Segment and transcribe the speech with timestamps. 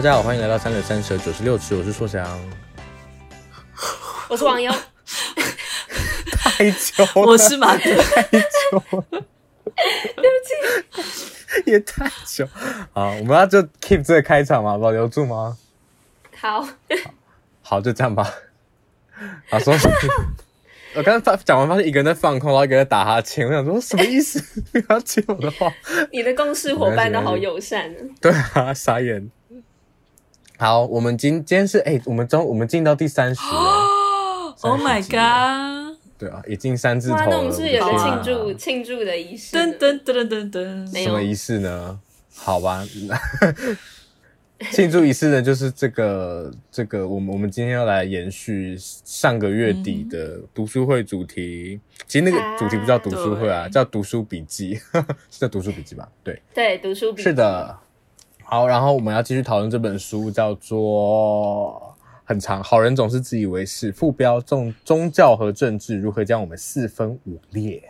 [0.00, 2.26] 大家好，欢迎来到三六三舌九十六尺，我是硕翔，
[4.30, 4.72] 我是王优，
[6.32, 12.48] 太久了，我是马哥，太久了，对不起，也太久，
[12.94, 14.78] 好，我们要就 keep 这个开场嘛？
[14.78, 15.58] 保留住吗？
[16.34, 16.66] 好，
[17.60, 18.26] 好，就这样吧。
[19.50, 19.74] 啊，说，
[20.94, 24.42] 我刚刚发讲完，发现一个人在放空，然后一个人在打哈欠，我想说什么意思？
[24.72, 25.70] 不要接我的话。
[26.10, 27.94] 你的共事伙伴都好友善。
[28.18, 29.30] 对啊，傻眼。
[30.60, 34.52] 好，我们今今天是哎、欸，我们中我们进到第三十了。
[34.60, 35.96] Oh my god！
[36.18, 37.26] 对啊，已经三字头了。
[37.30, 39.56] 那我们是有个庆祝庆祝的仪式。
[39.56, 41.98] 噔噔噔噔噔噔，什么仪式呢？
[42.34, 42.84] 好吧，
[44.70, 51.80] 庆祝仪式呢，就是这个这个，我们我们今天要来延续上个月底的读书会主题。
[51.80, 54.74] 嗯、其实那个主题不叫读书会啊，叫读书笔记，
[55.32, 56.06] 是叫读书笔记吧？
[56.22, 57.22] 对对，读书笔记。
[57.22, 57.78] 是的。
[58.50, 62.60] 好，然后我们要继续讨论这本书，叫做很长。
[62.60, 63.92] 好人总是自以为是。
[63.92, 67.80] 副标：宗宗教和政治如何将我们四分五裂？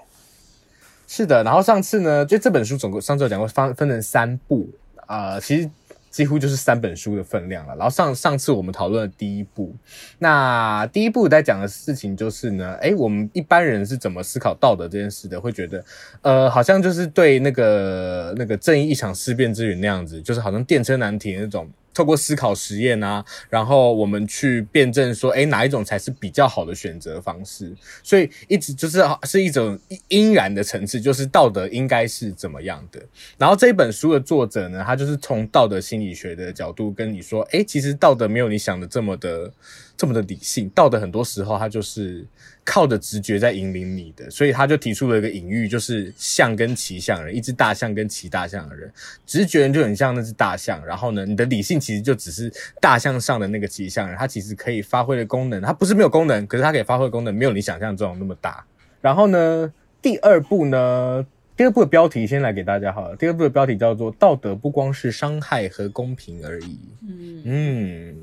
[1.06, 4.68] 是的，然后上次呢，就这本书总共上次有讲过，分分成三部
[5.06, 5.70] 啊、其实。
[6.10, 7.74] 几乎就是三本书的分量了。
[7.76, 9.74] 然后上上次我们讨论的第一部，
[10.18, 15.40] 那第一部在讲的事情就是呢，诶，我们一般人是怎么思考道德这件事的？
[15.40, 15.84] 会觉得，
[16.22, 21.68] 呃，好像就是对那个那个正义一场事变之云那样子，就是好像电车难题那种。
[21.92, 27.74] 透过思考实验啊，然后我们去辩证说，诶，哪一种才是比较好的选择方式？
[28.02, 33.00] 所以一直就是是一种应然的层次，就是道德应该是怎么样的。
[33.36, 39.52] 然后这本书的作者呢，他就是从道德心理学的角度跟你说，诶，其实道德没有你想的这么的
[40.00, 42.26] 这么的理性，道德很多时候它就是。
[42.62, 48.92] 靠着直觉在引领你的，所以他就提出了一个隐喻，就是象跟骑象人，一只大象跟骑大象的人，
[49.26, 58.64] 直觉人就很像那只大象，然后呢，你的理性其实就只是大象上的那个骑象人，它其实可以发挥的功能，它不是没有功能，可是它可以发挥的功能没有你想象中那么大。
[59.00, 66.78] 然后呢，第二步呢，第二步的标题先来给大家好了，第二步的标题叫做“道德不光是伤害和公平而已”。
[67.02, 68.16] 嗯嗯。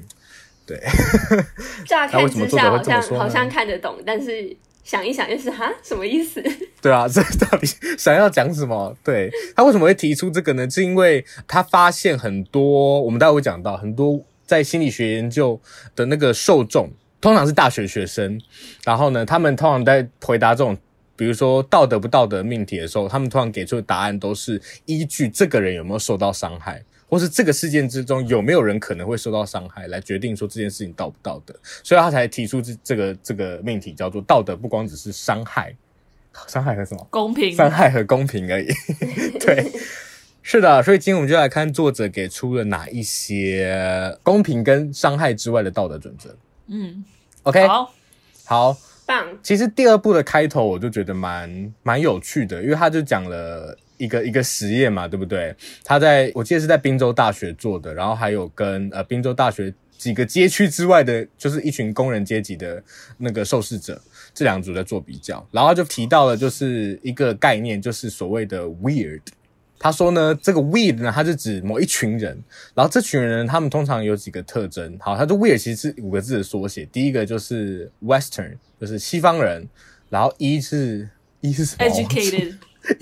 [0.68, 0.78] 对，
[1.86, 6.44] 乍看之下好像好像看得懂，但是想一想又是哈什么意思？
[6.82, 7.66] 对啊， 这到底
[7.98, 8.94] 想要讲什么？
[9.02, 10.70] 对，他为什么会提出这个呢？
[10.70, 15.60] 是因为他发现很多，我们待会会讲到很多在心理学研究
[15.96, 16.90] 的那个受众，
[17.22, 18.40] 通常是大学学生，
[18.84, 20.78] 然后呢，他们通常在回答这种
[21.16, 26.84] 比如说道德不道德命题的时候，他们通常给出的答案都是依据这个人有没有受到伤害。
[27.10, 35.74] 或是这个事件之中有没有人可能会受到伤害，来决定说这件事情道不道德，所以他才提出这这个这个命题叫做道德不光只是伤害，
[36.48, 37.08] 伤害和什么？
[37.10, 37.56] 公平。
[37.56, 38.68] 伤害和公平而已。
[39.40, 39.72] 对，
[40.44, 40.84] 是的。
[40.84, 46.36] 所以今天我们就来看作者给出了哪一些公平跟伤害之外的道德准则。
[46.68, 47.06] 嗯
[47.44, 47.94] ，OK，好，
[48.44, 49.26] 好，棒。
[49.42, 53.78] 其实第二部的开头我就觉得蛮蛮有趣的，因为他就讲了。
[53.98, 55.56] 一个一个实验嘛，对不对？
[55.84, 62.84] 他在我记得是在宾州大学做的，然后还有跟呃宾州大学几个街区之外的，就是一群工人阶级的
[63.18, 64.00] 那个受试者，
[64.34, 69.22] 这两组在做比较，然后就提到了就是一个概念，就是所谓的 weird。
[69.80, 72.36] 他说呢，这个 weird 呢，它是指某一群人，
[72.74, 74.98] 然后这群人他们通常有几个特征。
[75.00, 79.68] 好，他说 weird 其实是五个字的缩写，第一个就是 Western，就是西方人，
[80.10, 81.08] 然后一是
[81.42, 82.56] 一是？Educated。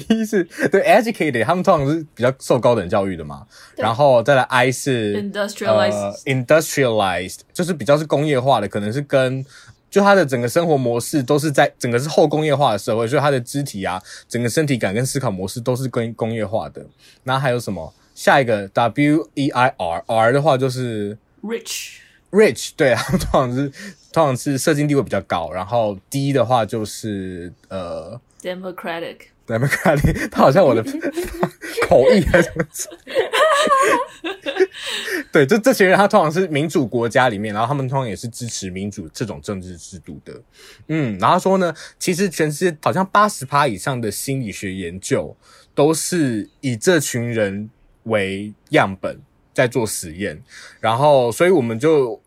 [0.09, 9.45] 一是对 educated，他们通常是比较受高等教育的嘛，然后再来 I 是 industrialized，呃，industrialized 就是比较是工业化的，可能是跟
[9.89, 16.85] 就他的整个生活模式都是在整个是后工业化的社会，所以他的肢体啊，整个身体感跟思考模式都是跟工业化的。
[17.23, 17.93] 那还有什么？
[18.15, 23.69] 下一个 W E I R，R 的话就是 rich，rich，对，他们通常是
[24.13, 29.17] 通常是社经地位比较高，然后 D 的话就是呃 democratic。
[29.47, 30.83] 来没看你，他好像我的
[31.87, 32.65] 口译还是什么？
[35.31, 40.41] 对，就这些人，他通常是民主国家里面，然后他们通常也是支持民主这种政治制度的。
[40.87, 45.35] 嗯，然后说呢，其实全世界好像八十趴以上的心理学研究
[45.75, 47.69] 都是以这群人
[48.03, 49.19] 为样本
[49.53, 50.41] 在做实验，
[50.79, 52.19] 然后所以我们就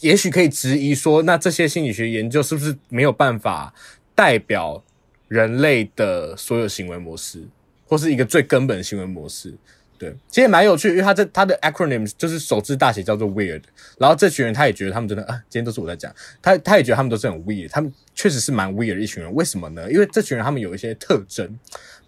[0.00, 3.74] 也许可以质疑说，那这些心理学研究是不是没有办法
[4.14, 4.84] 代表？
[5.28, 7.42] 人类的所有行为模式，
[7.86, 9.54] 或是一个最根本的行为模式，
[9.98, 13.62] 对，其实也蛮有趣，因为他这他的 acronym 就是首字大写叫做 weird，
[13.98, 19.90] 然后这群人他也觉得他们真的啊，今天都是我在讲，他他也觉得他们都是很 weird，他们确实是蛮 weird 的一群人，为什么呢？
[19.90, 21.58] 因为这群人他们有一些特征，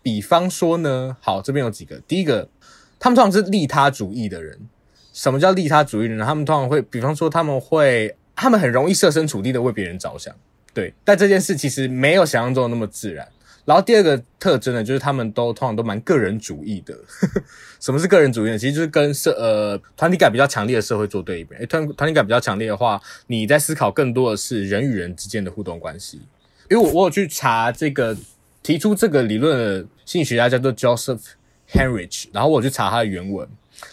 [0.03, 2.49] 比方说呢，好，这边有几个，第一个，
[2.99, 4.59] 他们通常是利他主义的人。
[5.11, 6.25] 什么叫利他主义的人？
[6.25, 10.33] 他们通常会，比方说他们会，他们很容易设身处地的为别人着想，
[10.79, 10.95] 对。
[11.03, 13.27] 但这件事其实没有想象中的那么自然。
[13.65, 16.97] 然后第二个特征呢，就是他们都通常都蛮个人主义的。
[17.81, 18.59] 什么是个人主义呢？
[18.59, 21.55] 其实就是跟社呃团体感比较强烈的社会做对比。
[21.57, 26.21] 诶团团体感比较强烈的话，你在思考更多的是人与人之间的互动关系。
[26.71, 28.17] 因为我我有去查这个
[28.63, 31.21] 提出这个理论的心理学家叫做 Joseph
[31.71, 33.47] Henrich，然后我去查他的原文，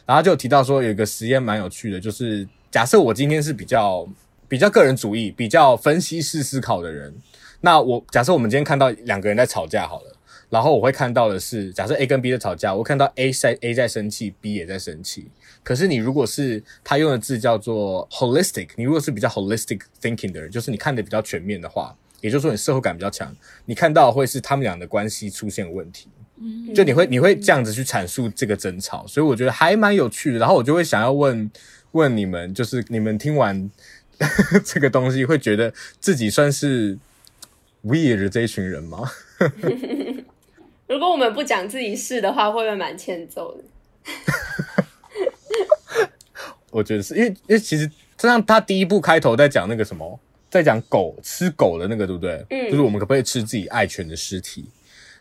[0.06, 4.08] 然后就提到说有一个实验蛮有趣的，就是假设我今天是比较
[4.56, 7.14] 比较个人主义、比较分析式思考的人。
[7.60, 10.16] 那我假设我们今天看到两个人在吵架好了，
[10.50, 15.28] 然后我会看到的是，假设 A 跟 B 在吵架，我看到 A 在 A 在生气，B 也在生气。
[15.62, 23.36] 可是你如果是他用的字叫做 holistic，你如果是比较 holistic thinking 的人，就是你看的比较全面的话，也就是说你社会感比较强，
[23.66, 26.08] 你看到会是他们俩的关系出现问题。
[26.40, 30.40] 嗯，就你会你会这样子去阐述这个争吵，所以我觉得还蛮有趣的。
[30.40, 31.52] 然后我就会想要问
[31.94, 33.72] 问你们，就是你们听完
[34.66, 36.98] 这个东西，会觉得自己算是。
[37.88, 39.08] weird 这一群人吗？
[40.90, 43.64] 如果我们不讲自己是的话，会不会蛮欠揍的？
[46.72, 47.86] 我觉得是因为，因为其实
[48.18, 50.20] 就像他第一部开头在讲那个什么，
[50.50, 52.44] 在讲狗吃狗的那个，对不对？
[52.50, 54.66] 嗯，就是我们可不可以吃自己爱犬的尸体？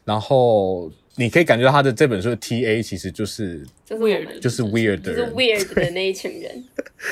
[0.06, 6.64] 然后你可以感觉到他的这本书的 TA 其实就是就是 weird，就是 weird 的人，就是 weird 的那一群人。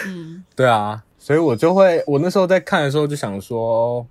[0.06, 4.05] 嗯，对啊，所以我就会，我那时候在看的时候就想说。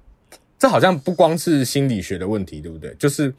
[0.62, 2.94] 这好像不光是心理学的问题，对不对？
[3.00, 3.34] 就是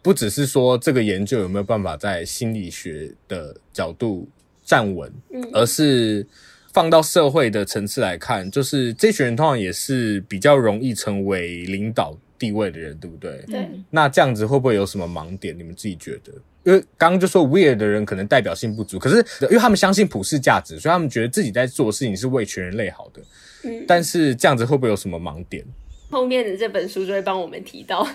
[0.00, 4.28] 不只是说这个研究有没有办法在心理学的角度
[4.64, 6.24] 站稳，嗯，而是
[6.72, 13.44] 放到社会的层次来看，就是这群人通常也是比较容易成为领导地位的人，对不对？
[13.48, 13.68] 对。
[13.90, 15.58] 那这样子会不会有什么盲点？
[15.58, 16.32] 你们自己觉得？
[16.64, 23.22] 因为刚刚就说 weird 的人可能代表性不足，可是因为他们相信普世价值，所以他们觉得自己在做的事情是为全人类好的。
[23.64, 23.84] 嗯。
[23.86, 25.64] 但是这样子会不会有什么盲点？
[26.10, 28.00] 后面的这本书就会帮我们提到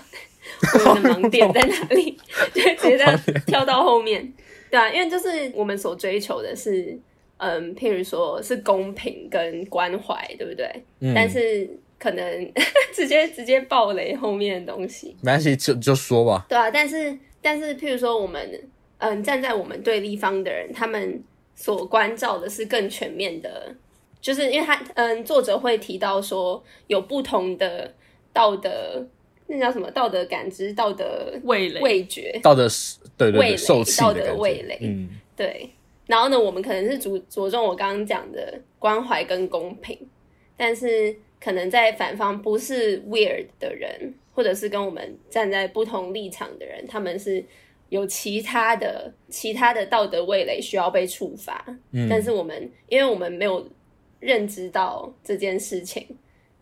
[0.86, 2.18] 我们的盲点在哪里，
[2.52, 4.32] 就直接在跳到后面，
[4.70, 6.98] 对啊，因为就是我们所追求的是，
[7.36, 10.68] 嗯，譬如说是公平跟关怀，对不对？
[11.00, 11.12] 嗯。
[11.14, 12.52] 但是可能
[12.92, 16.44] 直接直接暴雷后面的东西，没关系，就就说吧。
[16.48, 18.40] 对啊，但是但是譬如说我们
[18.96, 21.22] 嗯站在我们对立方的人，他们
[21.54, 23.74] 所关照的是更全面的。
[24.22, 27.92] 就是因为他，嗯，作者会提到说有不同的
[28.32, 29.06] 道德，
[29.48, 29.90] 那叫什么？
[29.90, 32.66] 道德感知、道德味蕾、味觉、道德
[33.18, 35.68] 对对味蕾、道德味蕾，嗯，对。
[36.06, 39.98] 然后呢，我们可能是着着重我刚刚讲的关怀跟公平，
[40.56, 47.42] 但是可能在反方不是 weird 的人，或者是跟我们站在不同立场的人，他们是
[47.88, 51.64] 有其他的其他的道德味蕾需要被触发。
[51.92, 53.66] 嗯，但是我们因为我们没有。
[54.20, 56.06] 认知到这件事情，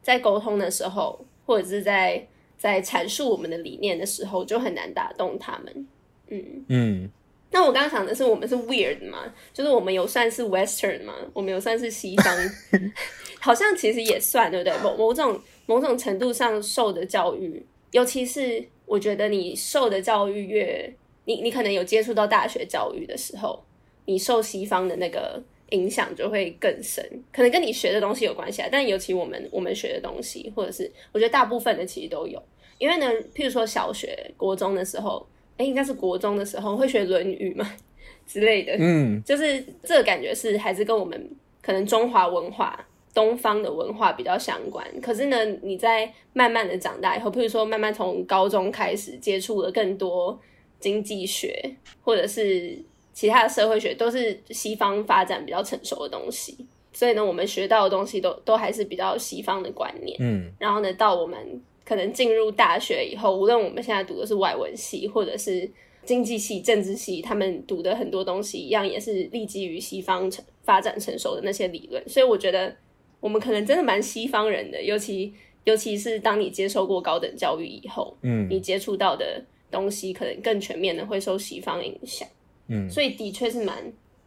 [0.02, 2.26] 在沟通的时候，或者是在
[2.58, 5.86] 在阐述我们的理念的时候，就很难打动他们。
[6.26, 7.10] 嗯嗯。
[7.52, 9.32] 那我刚刚讲的是，我们是 weird 嘛？
[9.52, 11.14] 就是我们有算是 Western 嘛？
[11.32, 12.36] 我们有算是西方？
[13.38, 14.76] 好像其实也算，对不对？
[14.82, 15.40] 某某种
[15.72, 23.64] 某种程度上受的教育，尤其是我觉得你受的教育越，你你可能有接触到大学教育的时候，
[24.04, 25.42] 你受西方的那个。
[25.72, 28.68] 影响就会更深，可能跟你学的东西有关系啊。
[28.70, 32.38] 但尤其我们我们学的东西，或者是我觉得大部分的其实都有。
[32.76, 37.72] 因为呢，譬如说小学、国中的时候，诶，应该是国中的时候会学《论语》嘛
[38.28, 38.76] 之类的。
[38.78, 41.30] 嗯，就是这个感觉是还是跟我们
[41.62, 44.86] 可能中华文化、东方的文化比较相关。
[45.00, 50.38] 可是呢，你在慢慢的长大以后，譬如说慢慢从高中开始接触了更多
[50.78, 52.78] 经济学，或者是。
[53.14, 56.56] 其他的社会学都是西方发展比较成熟的东西，
[56.94, 60.16] 所以呢，我们学到的东西都都还是比较西方的观念。
[60.18, 61.38] 嗯，然后呢，到我们
[61.84, 65.70] 可能进入大学以后，无论我们现在读的是外文系或者是
[66.06, 72.02] 经济系、政治系，他们读的很多东西一样，也是立基于西方成发展成熟的那些理论。
[72.08, 72.74] 所以我觉得
[73.22, 82.26] 我们可能真的蛮西方人的，尤其尤其是当你接受过高等教育以后，嗯，你接触到的东西可能更全面的会受西方影响。
[82.66, 83.76] 嗯，所以的确是蛮，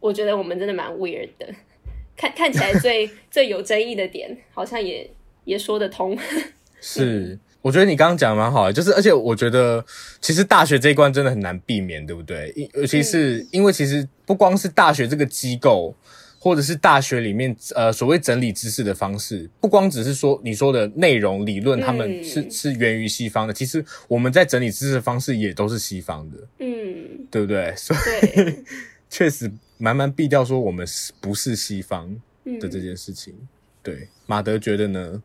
[0.00, 1.46] 我觉得我们真的蛮 weird 的，
[2.16, 5.10] 看看起来最 最有争议的点，好像也
[5.44, 6.16] 也说得通。
[6.80, 9.84] 是，我觉得你刚刚讲的蛮好的，就是而且我觉得
[10.22, 12.50] 其实大学这一关真的很难避免，对不对？
[12.72, 15.94] 尤其是因为其实不光是大学这个机构。
[16.38, 23.52] 或者是大学里面，呃，所谓整理知识的方式，不光只是说你说的内容理论，他们是、嗯、是源于西方的。
[23.52, 27.74] 其实我们在整理知识的方式也都是西方的，嗯，对不对？
[27.76, 28.64] 所以
[29.10, 32.08] 确实慢慢避掉说我们是不是西方
[32.60, 33.32] 的这件事情。
[33.32, 33.48] 嗯、
[33.82, 35.22] 对，马德觉得呢？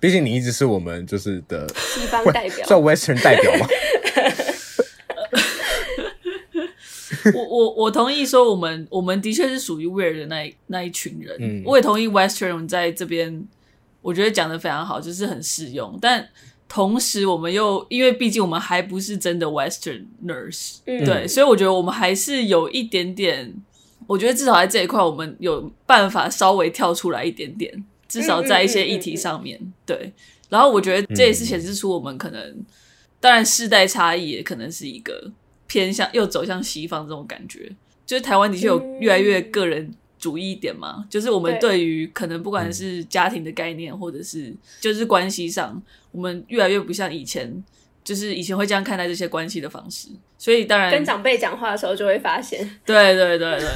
[0.00, 3.66] 毕竟你一直是我们就是的西方代表，算 Western 代表吗？
[7.32, 11.36] 我我我同意说，我们我们的确是属于 weird 的那一那一群人。
[11.40, 13.46] 嗯，我也同意 Western 在这边，
[14.02, 15.98] 我觉得讲的非常好，就是很适用。
[16.02, 16.28] 但
[16.68, 23.54] 同时，我们又因为毕竟我们还不是真的 western nurse，，对，所以我觉得我们还是有一点点。
[24.06, 27.72] 我觉得至少在这一块，我们有办法稍微跳出来一点点，
[28.06, 30.12] 至少在一些议题上面，对。
[30.50, 32.64] 然后我觉得这也是显示出我们可能，
[33.18, 35.32] 当然世代差异也可能是一个。
[35.74, 37.68] 偏向又走向西方这种感觉，
[38.06, 40.98] 就是台湾的确有越来越个人主义一点嘛。
[40.98, 47.52] 嗯、就是我们对于可能不管是家庭的概念，或者是就是关系上，我们越来越不像以前，
[48.04, 50.10] 就是以前会这样看待这些关系的方式。
[50.38, 53.68] 所以当然跟长辈讲话的时候就会发现，对对对对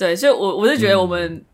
[0.00, 1.44] 对，所以我我是觉得我们、嗯、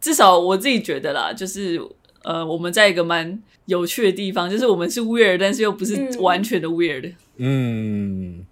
[0.00, 1.82] 至少我自己觉得啦，就是
[2.22, 8.38] 呃我们在一个蛮有趣的地方，就是我们是 weird，但是又不是完全的 weird，嗯。
[8.38, 8.46] 嗯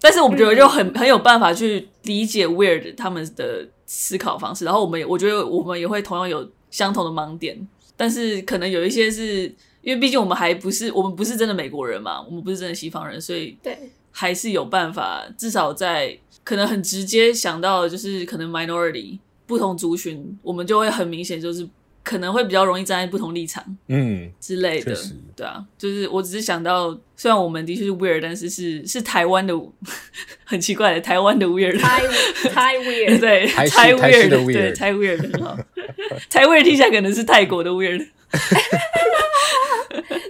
[0.00, 7.58] 但是我们觉得就很很有办法去理解 weird 他们的思考方式，然后我们也我觉得我们也会同样有相同的盲点，
[7.96, 9.44] 但是可能有一些是
[9.82, 13.76] 因为毕竟我们还不是我们不是真的美国人嘛，我们不是真的西方人，所以对
[14.10, 21.68] 还是有办法，至少在可能很直接想到的就是可能 minority 不同族群，我们就会很明显就是。
[22.08, 25.12] 可能会比较容易站在不同立场，嗯之类的，实。
[25.36, 29.52] 对啊，就是我只是想到，虽然我们的确是 weird，但是是是台湾的，
[30.42, 32.00] 很奇怪的台湾的 weird，台
[32.48, 35.54] 台 weird，对，台 weird，对，台 weird，很好，
[36.30, 38.06] 台 weird 听起来可能是泰国的 weird，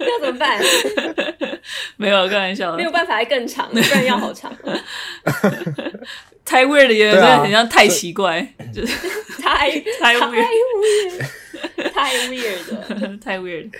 [0.00, 0.60] 那怎么办？
[1.96, 4.52] 没有开玩笑，没有办法还更长，不然要好长。
[6.44, 8.92] 太 weird 的也真的很像太奇怪，就是
[9.40, 9.70] 太
[10.00, 10.44] 太 weird。
[11.92, 13.70] 太 weird 了， 太 weird，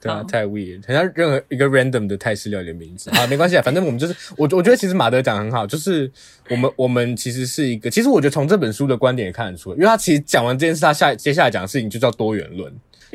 [0.00, 3.10] 对啊，太 weird，很像任何一个 random 的泰式料理的名字。
[3.10, 6.10] 啊，没关系啊，反正我们就是 我，我觉得其实马德讲得很好，就是
[6.48, 12.72] 我们我们其实是一个，其实我觉得从这本书的观点也看得出来，因为他其实讲完这件事，他下接下来讲的事情就叫多元论，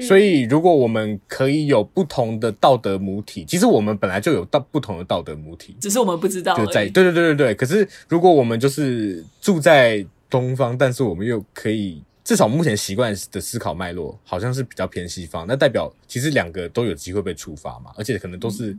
[0.08, 12.02] 所以如果我们可以有不同的道德母体，其实我们本来就有道不同的道德母体，只是我们不知道，就在对对对对对，可是如果我们就是住在东方，但是我们又可以。
[12.26, 18.76] 至少目前习惯的思考脉络好像是比较偏西方，那代表其实两个都有机会被触发嘛，而且可能都是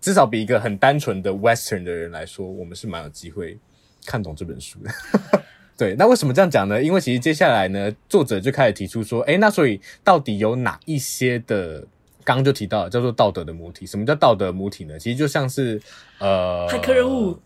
[0.00, 3.56] 至少比一个很单纯的 Western 的人来说，我们是蛮有机会
[4.04, 4.90] 看懂这本书的。
[5.78, 6.82] 对，那为什么这样讲呢？
[6.82, 11.86] 因为其实接下来呢，作者就开始提出说，诶，那所以到底有哪一些的，
[12.24, 13.86] 刚刚就提到了叫做道德的母体？
[13.86, 14.98] 什么叫道德母体呢？
[14.98, 15.80] 其实就像是
[16.18, 17.38] 呃，骇客任务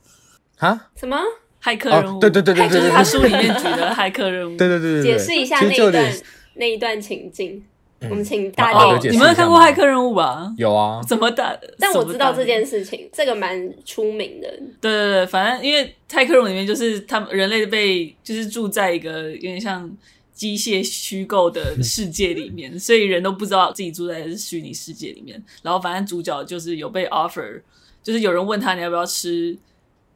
[0.57, 0.89] 啊？
[0.97, 1.19] 什么？
[1.63, 4.57] 骇客任务，对对对对， 就是他书里面举的骇客任务。
[4.57, 6.13] 对对对对，解释一下那一段
[6.55, 7.63] 那一段情境。
[8.11, 10.53] 我们请大家，你们有看过骇客任务吧？
[10.59, 11.57] 有啊，怎么打？
[11.79, 14.49] 但我知道这件事情，这个蛮出名的。
[14.81, 19.89] 对对对，反正因为骇客任务里面就是他们人类被就是住在一个有点像
[20.35, 25.41] 机械虚构的世界里面， 所以人都不知道自己住在虚拟世界里面。
[25.63, 27.61] 然后反正主角就是有被 offer，
[28.03, 29.57] 就是有人问他你要不要吃。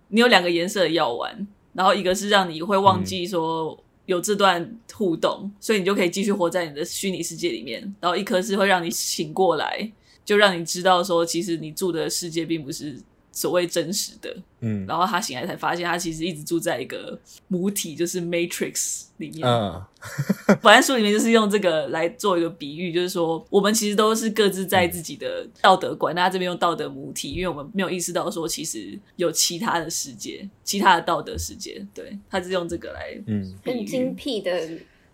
[0.08, 9.90] 你有两个颜色的药丸，然后一个是让你会忘记说有这段互动，嗯、所以你就可以继续活在你的虚拟世界里面；然后一颗是会让你醒过来，
[10.24, 12.96] 就让你知道说其实你住的世界并不是。
[13.36, 19.46] 所谓真实的，嗯，然后他醒来才发现，他其实一直住在一个母体，就是 Matrix 里面。
[19.46, 19.84] 嗯，
[20.62, 31.86] 反正书里面就是用这个来做一个比喻，就是说我们其实都是各自在自己的道德观，那他这边用道德母体，因为我们没有意识到说其实有其他的世界，其他的道德世界。
[31.92, 34.66] 对，他是用这个来，嗯，很精辟的。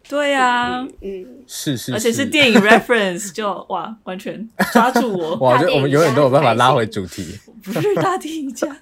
[0.08, 5.36] 对呀，嗯，是是，而且是电影 reference，就哇，完全抓住我。
[5.40, 7.38] 哇，就我们永远都有办法拉回主题。
[7.62, 8.76] 不是大电影家，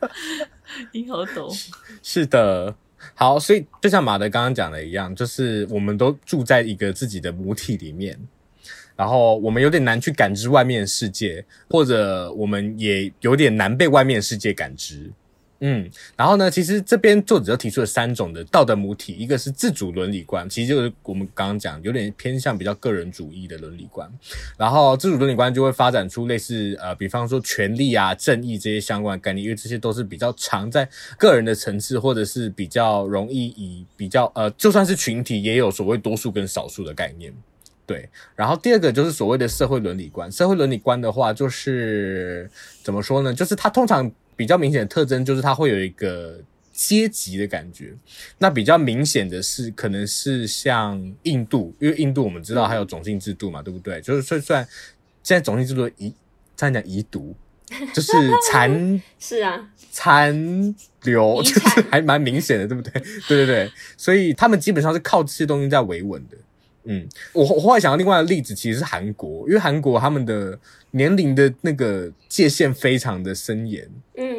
[0.92, 1.48] 你好懂。
[2.02, 2.74] 是的，
[3.14, 8.18] 好，所以就像马德刚刚讲的一样，就是我们都住在一个自己的母体里面，
[8.96, 15.10] 然后我们有点难去感知外面的世界，或者我们也有点难被外面的世界感知。
[15.62, 24.10] 嗯，然后呢，其实这边作者就提出了三种的道德母体，一个是自主伦理观，其实就是我们刚刚讲有点偏向比较个人主义的伦理观，
[24.56, 30.88] 然后自主伦理观就会发展出类似呃，比方说权利啊、正义这些相关概念，因为这些都是比较常在
[31.18, 37.30] 个人的层次，或者是比较容易以比较呃，就算是群体也有所谓多数跟少数的概念，
[37.84, 38.08] 对。
[38.34, 42.50] 然后第二个就是所谓的社会伦理观，社会伦理观的话就是
[42.82, 43.34] 怎么说呢？
[43.34, 44.10] 就是它通常。
[44.40, 46.40] 比较明显的特征就是它会有一个
[46.72, 47.92] 阶级的感觉。
[48.38, 54.00] 那比较明显的是，可能是像印度，因为印度我们知道还有种姓制度嘛，对不对？
[54.00, 54.66] 就是虽然
[55.22, 56.10] 现在种姓制度遗，
[56.56, 57.36] 这样讲遗毒，
[57.92, 58.12] 就是
[58.50, 62.92] 残 是啊，残留就是 还蛮明显的，对不对？
[63.28, 66.36] 对对对，所以他们基本上是靠这些东西在维稳的。
[66.84, 70.58] 嗯，我我后来想到另外的例子，其实是韩国，因为韩国他们的
[70.92, 74.29] 年龄的那个界限非常的森严，嗯，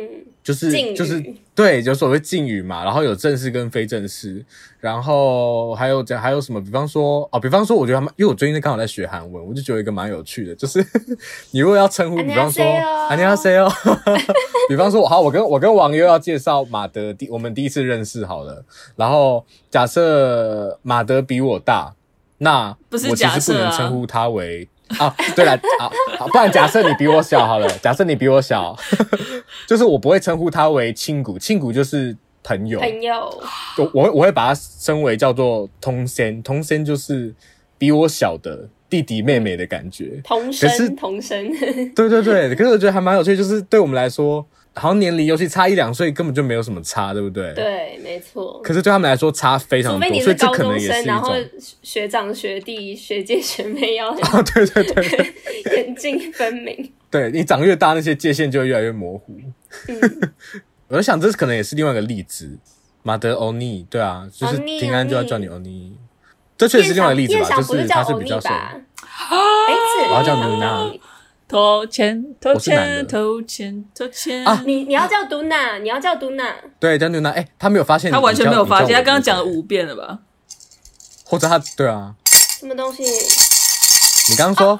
[0.42, 1.22] 就是就是
[1.54, 4.44] 对，有所谓敬语嘛，然后有正式跟非正式，
[4.78, 10.84] 然后还有讲还有什么，比方说哦，比方说我觉得他们，因为我最近刚好在学韩文，我就觉得一个蛮有趣的，就是
[11.50, 12.64] 你如果要称呼，比方说
[13.10, 13.68] 안녕하세요，
[14.68, 18.64] 比方说好，我跟我跟王优要介绍马德第我们第一次认识好了，
[18.94, 21.94] 然后假设马德比我大。
[22.38, 24.68] 那我其实不能称呼他为
[24.99, 28.75] 啊，啊，对了，啊，好，不然假设你比我小好了， 假设你比我小，
[29.67, 33.41] 就是我不会称呼他为亲骨，亲骨就是朋友，朋友，
[33.77, 37.33] 我我我会把他称为叫做同仙，同仙就是
[37.77, 41.51] 比我小的弟弟妹妹的感觉，同生同生，
[41.95, 44.45] 对对对，可是我觉得还蛮有趣，就是对我们来说。
[44.73, 47.53] 好像年龄尤其差一两岁，根本就没有什么差，对不对？
[47.53, 48.61] 对，没错。
[48.63, 51.33] 可是对他们来说差非常多，除非你是高中生，然后
[51.83, 55.33] 学长学弟学姐学妹要啊， 对对对，
[55.75, 56.93] 严谨分明。
[57.09, 59.37] 对，你长越大，那些界限就会越来越模糊。
[59.87, 60.33] 嗯、
[60.87, 62.57] 我在想，这可能也是另外一个例子。
[63.03, 65.97] 马德欧尼，对啊，就是平安就要叫你欧尼。
[66.55, 67.57] 这确实是另外一个例子吧？
[67.57, 68.47] 就是他是比较熟。
[68.47, 69.73] 哎，
[70.09, 70.89] 我要叫努娜。
[71.51, 74.63] 投钱，投钱，投钱，投钱啊！
[74.65, 77.29] 你你要叫嘟娜，你要叫嘟娜，对，叫嘟娜。
[77.31, 80.19] 哎，他没有发现，他完全没有发现，他刚刚讲了五遍了吧？
[81.25, 82.15] 或者他对啊？
[82.57, 83.03] 什么东西？
[84.31, 84.79] 你刚刚说？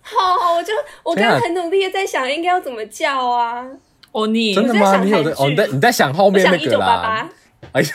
[0.00, 3.66] 好，我就我刚刚很努力的在想，应该要怎么叫啊？
[4.12, 4.96] 哦，你真的吗？
[5.04, 5.46] 你有的哦？
[5.46, 7.28] 你在你在想后面那个啦？
[7.72, 7.88] 哎呀，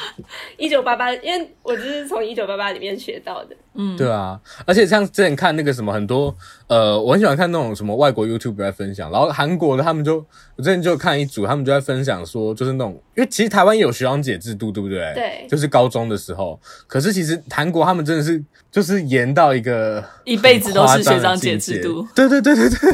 [0.58, 3.56] 一九八八，因为我就是从一九八八里面学到的。
[3.74, 6.34] 嗯，对啊，而且像之前看那个什么很多，
[6.66, 10.16] 呃，我很喜欢看那种什么外国 YouTube 在分享，然后韩国的他们就，
[10.56, 15.12] 我之前就看一组，他们就在分享说，就是那种，因为其实台湾也有学长姐制度，对不对？
[15.14, 22.06] 对，就是高中的时候，可是其实韩国他们真的是就是严到一个一辈子都是学长姐制度。
[22.14, 22.92] 对对对对对，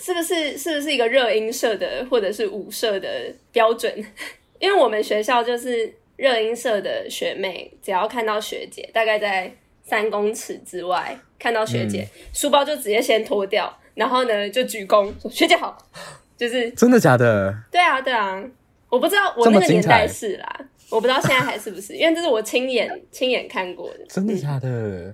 [0.00, 3.08] 是不是是不是一个热音社的或者是舞社的
[3.50, 3.92] 标准？
[4.62, 15.76] 因为我们学校就是热音社的学妹，只要看到学姐，大概在三公尺之外看到学姐，嗯、书包就直接先脱掉，然后呢就鞠躬说学姐好，
[16.36, 17.52] 就是真的假的？
[17.72, 18.40] 对啊对啊，
[18.88, 24.06] 我不知道我那个年代是啦，我不知道现在还是不是， 因为这是我亲眼亲眼看过的。
[24.08, 24.68] 真的假的？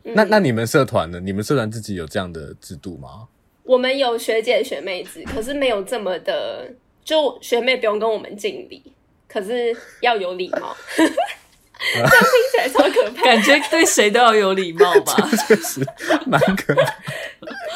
[0.04, 1.18] 嗯、那那你们社团呢？
[1.20, 3.26] 你们社团自己有这样的制度吗？
[3.64, 6.70] 我们有学姐学妹制，可是没有这么的，
[7.02, 8.82] 就学妹不用跟我们敬礼。
[9.28, 13.22] 可是要有礼貌， 这样听起来超可怕。
[13.22, 15.14] 感觉对谁都要有礼貌吧？
[15.46, 15.86] 确实
[16.26, 16.82] 蛮可怕。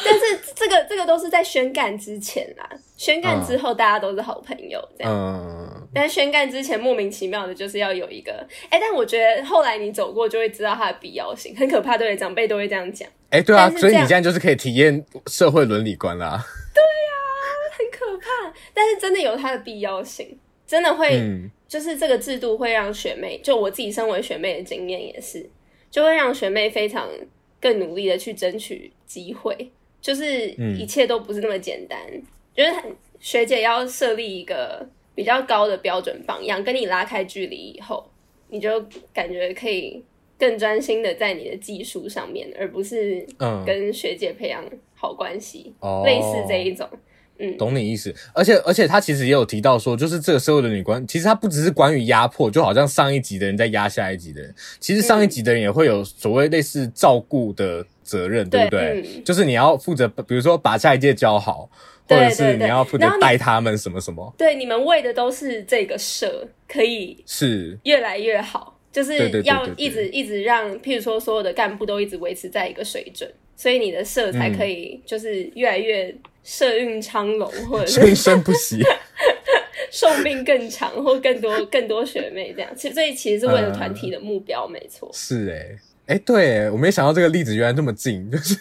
[0.04, 5.12] 但是这个这个都是在宣干之前啦，宣干之后大家都是好朋友这样。
[5.12, 5.88] 嗯。
[5.94, 8.32] 但宣干之前莫名其妙的就是要有一个，
[8.70, 13.06] 哎、欸，但我觉得后来你走过就会知道它的必要性，很可怕，对，长辈都会这样讲。
[13.28, 16.42] 哎、欸，对啊，所以你现在就是可以体验社会伦理观啦。
[16.74, 17.44] 对呀、啊，
[17.76, 18.26] 很可怕，
[18.72, 20.38] 但是真的有它的必要性。
[20.72, 25.46] 真的会，嗯、就是这个制度会让学妹，就我自己身为学妹的经验也是，
[25.90, 27.06] 就会让学妹非常
[27.60, 32.00] 更努力的去争取机会，就是一切都不是那么简单。
[32.56, 38.10] 觉得、嗯、学姐要设立一个比较高的标准榜样，跟你拉开距离以后，
[38.48, 38.82] 你就
[39.12, 40.02] 感觉可以
[40.38, 43.26] 更专心的在你的技术上面，而不是
[43.66, 46.88] 跟学姐培养好关系，嗯、类似这一种。
[47.58, 59.02] 懂你意思，而且而且他其实也有提到说，就是这个社会的女官，其实他不只是关于压迫，就好像上一级的人在压下一级的人，其实上一级的人也会有所谓类似照顾的责任，对，对不对？
[59.16, 61.68] 嗯、就是你要负责，比如说把下一届教好，
[62.08, 64.34] 或者是你要负责带他们什么什么。
[64.36, 67.78] 对，你们为的都是这个社可以是。
[67.84, 76.14] 越来越好，是就是要一直一直让，譬如说所有的干部都一直维持在一个水准，所以你的社才可以就是越来越。
[76.42, 78.80] 社运昌隆，或者是 生生不息，
[79.90, 82.70] 寿命更长，或更多 更多学妹这样。
[82.76, 85.10] 其实这其实是为了团体的目标，没错。
[85.12, 88.30] 是哎、欸，哎、欸，对，我没想到这个例子原来这么近。
[88.30, 88.56] 就是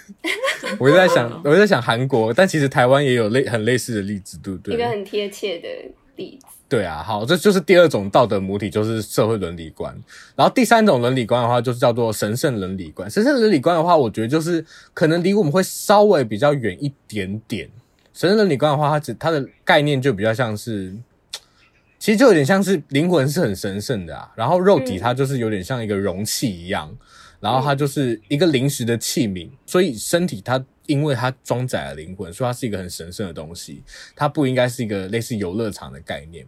[0.80, 4.76] 我就在想，我就在想韩国，但其实台湾也有类很类似的例子，对不对？
[4.76, 5.68] 一个很贴切的
[6.16, 6.48] 例子。
[6.72, 9.94] 对啊，好，这就是第二种道德母体，就是社会伦理观。
[10.38, 13.12] 然后第三种伦理观的话，就是叫做神圣伦理观。
[13.12, 17.70] 神圣伦理观的话，我觉得就是可能离我们会稍微比较远一点点。
[18.14, 20.96] 神圣伦理观的话，它只它的概念就比较像是，
[22.00, 26.98] 其实就有点像是灵魂是很神圣的啊，然后肉体它就是有点像一个容器一样，嗯、
[27.42, 33.84] 然后它就是一个临时的器皿，所以身体它因为它装载了灵魂，所以它是一个很神圣的东西，
[34.16, 36.48] 它不应该是一个类似游乐场的概念。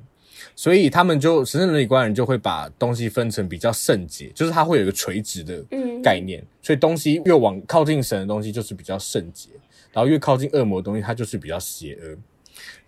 [0.55, 5.63] 所以他们就神圣伦理观人就会把东西分成比较圣洁，就是它会有一个垂直的
[6.03, 6.39] 概念。
[6.41, 9.49] 嗯、所以东西越往靠近神的东西就是比较圣洁，
[9.91, 12.17] 然后越靠近恶魔的东西它就是比较邪恶。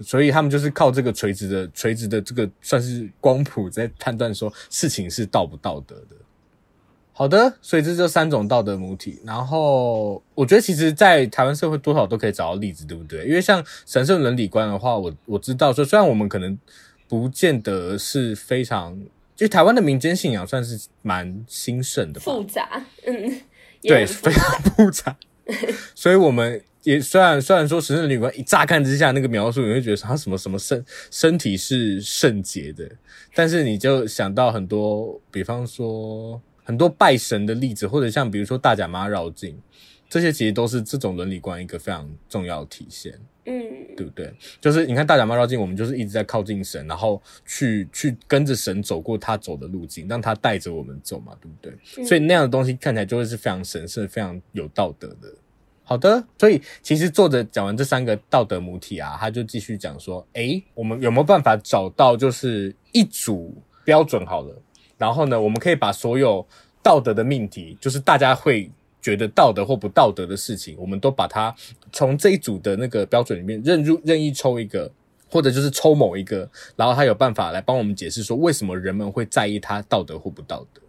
[0.02, 6.16] 所以他们就是靠这个垂直的垂直的这个算是光谱在判断说事情是道不道德的。
[7.14, 9.20] 好的，所以这就三种道德母体。
[9.24, 13.26] 然后我觉得其实，在台湾社会多少都可以找到例子，对不对？
[13.26, 16.58] 因为像神圣伦理观的话，我我知道说，虽然我们可能。
[17.08, 19.00] 不见得是非常，
[19.36, 23.42] 就台湾的民间信仰算是蛮兴盛的吧，复杂，嗯，
[23.82, 25.16] 对，非常复杂，
[25.94, 32.90] 所以我们也虽然虽然说神圣伦理观一乍看之下那个描述，你会觉得她什么什么身身体是圣洁的，
[33.34, 39.58] 但是你就想到很多，比方说很多拜神的例子，或者像比如说大甲妈绕境，
[40.16, 43.20] 这些其实都是这种伦理观一个非常重要的体现。
[43.44, 43.54] 嗯，
[43.98, 44.34] 对不对？
[44.62, 51.74] 就是你看大甲妈绕境，我们就是一直在靠近神，然后去去跟着神走过他走的路径，让他带着我们走嘛，对不对？
[51.98, 55.28] 嗯、所以那样的东西看起来就会是非常神圣、非常有道德的。
[55.84, 64.62] 好的，所以其实作者讲完这三个道德母体啊，他就继续讲说：诶，我们有没有办法找到就是一组标准好了？
[64.98, 66.48] 然后呢，我们可以把所有
[66.82, 68.72] 道德的命题，就是大家会。
[69.06, 71.56] 觉得道德或不道德的事情，我们都把它
[71.92, 74.92] 从这一组的那个标准里面任入任意抽一个，
[75.30, 80.82] 或者就是抽某一个，然后他有办法来帮我们解释说为什么人们会在意它道德或不道德。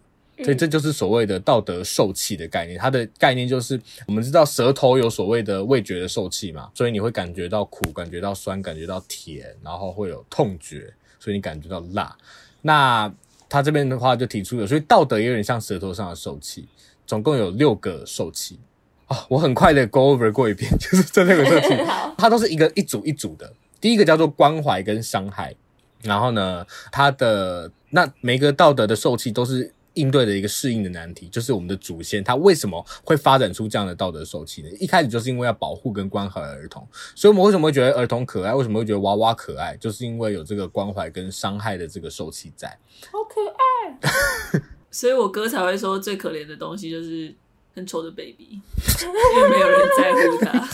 [0.43, 2.79] 所以这就是所谓的道德受气的概念。
[2.79, 12.15] 它的概念就是我们知道舌头有所谓的味觉的受气嘛，所以你会感觉到苦，感觉到酸，感觉到甜，然后会有痛觉，所以你感觉到辣。
[12.63, 13.13] 那
[13.47, 16.67] 他这边的话就提出了，所以道德也有点像舌头上的受器。
[17.07, 18.59] 总共有六个受气
[19.07, 21.69] 啊，我很快的 go over 过一遍， 就是这六个受气，
[22.17, 23.51] 它都是一个一组一组的。
[23.79, 25.55] 第一个叫做关怀跟伤害，
[26.01, 34.69] 然后呢，它的那每个道德的受气都是应对的一个适应的难题，就是我们的祖先他为什么会发展出这样的道德受气呢？
[34.79, 38.53] 一开始就是因为要保护跟关怀儿童，所以我们为什么会觉得儿童可爱？
[38.53, 39.77] 为什么会觉得娃娃可爱？
[39.77, 42.77] 就是因为有这个关怀跟伤害的这个受气在，
[43.11, 44.61] 好可爱。
[44.97, 47.31] 所以我哥才会说，最可怜的东西就是
[47.75, 48.59] 很丑的 baby，
[49.35, 50.67] 因为没有人在乎他。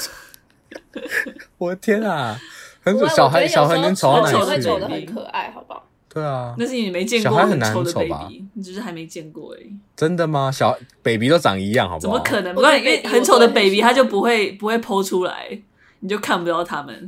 [1.59, 2.39] 我的天啊，
[2.81, 4.62] 很丑小孩，小孩能丑到哪里去？
[4.62, 5.86] 丑的很可爱，好不好？
[6.07, 8.29] 对啊，那是你没见过，小孩很难丑吧？
[8.53, 9.73] 你只是还没见过而已。
[9.93, 10.49] 真的吗？
[10.49, 12.13] 小 baby 都长一样，好不好？
[12.13, 12.55] 怎么可能？
[12.55, 15.62] 不然因为很丑的 baby 他就不会不会 po 出来，
[15.99, 17.05] 你就看不到他们。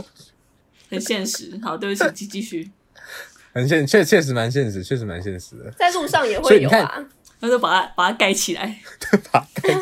[0.90, 1.58] 很现实。
[1.62, 2.70] 好，对不起，继继续。
[3.54, 5.70] 很现确确实蛮现实，确实蛮现实的。
[5.78, 7.06] 在路上也会有啊，
[7.40, 8.66] 那就把它把它盖起来，
[8.98, 9.80] 对，把它盖起来。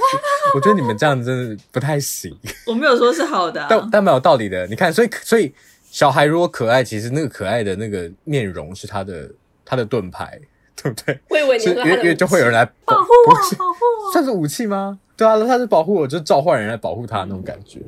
[0.54, 2.37] 我觉得你们这样真的不太行。
[2.66, 4.66] 我没有说是好的、啊，但但蛮有道理的。
[4.66, 5.52] 你看，所以所以
[5.90, 9.30] 小孩如果可爱，其实那个可爱的那个面容是他的
[9.64, 10.38] 他的盾牌，
[10.76, 11.18] 对不对？
[11.30, 14.98] 我以为因为因为就会有人来保护我，保护我，算是武器吗？
[15.16, 17.80] 对啊，他是保护我，就是召唤人来保护他那种感觉，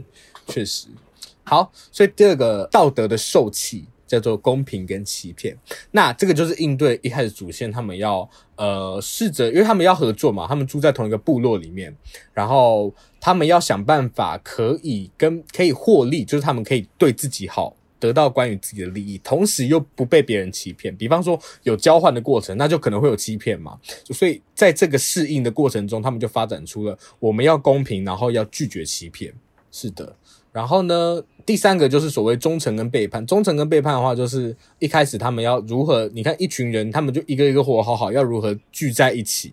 [0.47, 0.87] 确实。
[1.43, 3.87] 好，所以第二个道德的受器。
[4.07, 5.57] 叫做公平跟欺骗，
[5.91, 11.95] 那这个就是应对一开始祖先他们要呃试着，因为他们要合作嘛，他们住在同一个部落里面，
[12.33, 20.95] 然后他们要想办法可以跟可以获利，就是他们可以对自己好，得到关于自己的利益，同时又不被别人欺骗。
[20.95, 23.79] 比方说有交换的过程，那就可能会有欺骗嘛。
[24.11, 29.33] 所以在这个适应的过程中，他们就发展出了我们要公平，然后要拒绝欺骗。
[29.73, 30.15] 是的。
[30.55, 33.27] 然后呢，第三个就是所谓忠诚跟背叛。
[33.27, 36.09] 忠诚跟背叛的话，就是一开始他们要如何？
[36.15, 39.53] 你看一群人，他们就一个一个活好好，要如何聚在一起？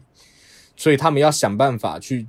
[0.78, 2.28] 所以他们要想办法去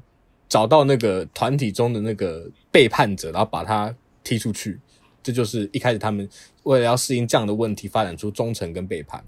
[0.48, 4.80] 找到那个团体中的那个背叛者，然后把他踢出去。
[5.22, 6.26] 这就是一开始他们
[6.62, 9.22] 为了要适应这样的问题，发展出忠诚跟背叛。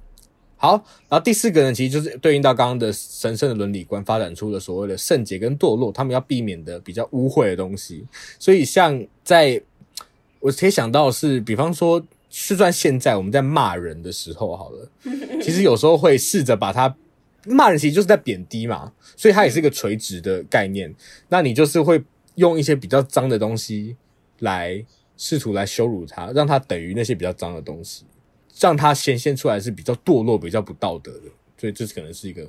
[0.65, 8.07] 好，然后第四个呢，其实就是对应到刚刚的神圣的伦理观，发展出的所谓的圣洁跟堕落，他们要避免的比较污秽的东西。
[8.39, 9.61] 所以，像在
[10.41, 12.01] 我可以想到是，比方说，
[12.31, 14.89] 就算现在我们在骂人的时候，好了，
[15.45, 16.97] 其实有时候会试着把它
[17.45, 20.95] 骂人，其实就是在贬低嘛，所以它也是一个垂直的概念。
[21.29, 22.03] 那你就是会
[22.37, 23.97] 用一些比较脏的东西
[24.39, 24.83] 来
[25.19, 28.07] 试图来羞辱他，让他等于那些比较脏的东西。
[28.61, 31.21] 让它显现出来是比较堕落、比较不道德的，
[31.59, 32.47] 所以这可能是一个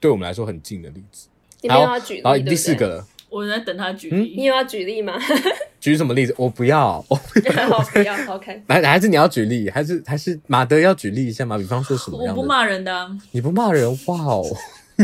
[0.00, 1.28] 对我们来说很近的例子。
[1.62, 4.16] 你没有要举例，然后第四个了，我在等他举例。
[4.16, 5.14] 嗯、你有要举例吗？
[5.80, 6.34] 举什么例子？
[6.36, 8.34] 我不要， 我不要，我不要。
[8.34, 11.56] OK，还还是你要举例，还是还是马德要举例一下吗？
[11.56, 12.34] 比方说什么样？
[12.34, 13.88] 我不骂人的、啊，你不骂人？
[14.06, 14.44] 哇哦，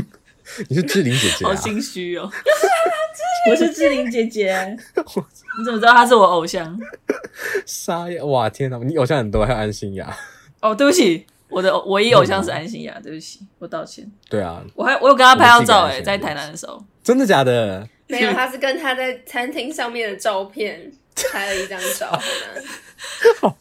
[0.69, 2.31] 你是志玲姐姐、啊，好心虚哦。
[3.51, 4.55] 我是志玲姐姐，
[5.59, 6.79] 你怎么知道她是我偶像？
[7.67, 8.25] 沙哑！
[8.25, 10.17] 哇天哪，你偶像很多，还有安心亚。
[10.63, 14.11] 哦，对不起，我的唯一偶像是安心亚，对不起，我道歉。
[14.31, 16.83] 对啊，我还我有跟他拍到照哎，在台南的时候。
[17.03, 17.87] 真的假的？
[18.07, 20.93] 没有，他是跟他在餐厅上面的照片
[21.33, 22.17] 拍了一张照。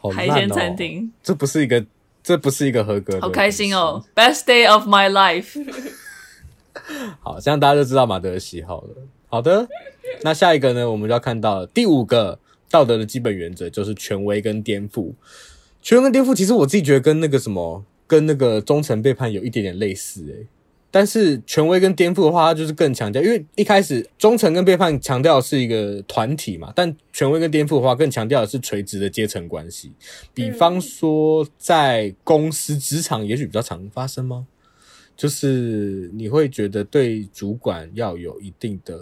[0.00, 1.84] 好海鲜餐厅，这不是一个，
[2.22, 3.20] 这不是一个合格的。
[3.20, 5.60] 好开心哦，Best day of my life。
[7.20, 8.94] 好，这样大家就知道马德的喜好了。
[9.28, 9.66] 好的，
[10.22, 12.38] 那下一个呢，我们就要看到第五个
[12.70, 15.12] 道德的基本原则，就是权威跟颠覆。
[15.82, 20.46] 权威跟颠覆，其实我自己觉得跟那个什么，跟那个忠诚背叛有一点点类似诶。
[20.92, 29.92] 但是权威跟颠覆的话，它就是更强调，因为一开始忠诚跟背叛强调的是一个团体嘛，但权威跟颠覆的话，更强调的是垂直的阶层关系。
[30.34, 34.48] 比方说，在公司职场，也许比较常发生吗？
[35.16, 38.98] 就是你会觉得对主管要有一定的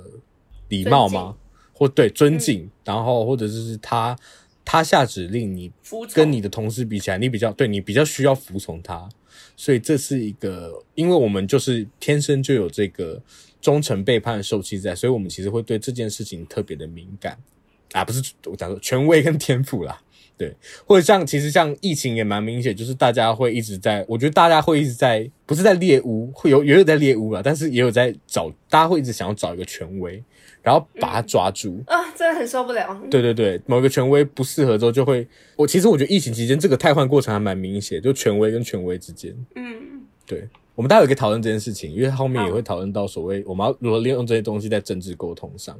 [0.69, 1.37] 礼貌吗？
[1.73, 4.15] 或对尊敬，嗯、然后或者是他
[4.71, 5.73] 他下指令，你
[6.13, 9.09] 跟你的同事比起来，你比较对你比较需要服从他，
[9.57, 13.23] 所以这是一个，因为我们就是天生就有这个
[13.63, 17.39] 忠诚背叛的受气在，所以我们其实会对这件事情特别的敏感。
[17.93, 20.03] 啊，不是我讲说权威跟天赋啦。
[20.37, 20.55] 对，
[20.87, 30.23] 或者像其实像疫情也蛮明显，就是大家会一直在，我觉得大家会一直在，不是在猎巫，会有也有在猎巫了，但是也有在找，大家会一直想要找一个权威，
[30.69, 32.95] 然后把他抓住、嗯、啊，真的很受不了。
[33.11, 35.27] 对对对，某一个权威不适合之后，就会
[35.57, 45.75] 我其实我觉得疫情期间这个汰换过程还蛮明显，就权威跟权威之间，嗯，对，我们待会可以讨论这件事情，因为后面也会讨论到所谓我们要如何利用这些东西在政治沟通上。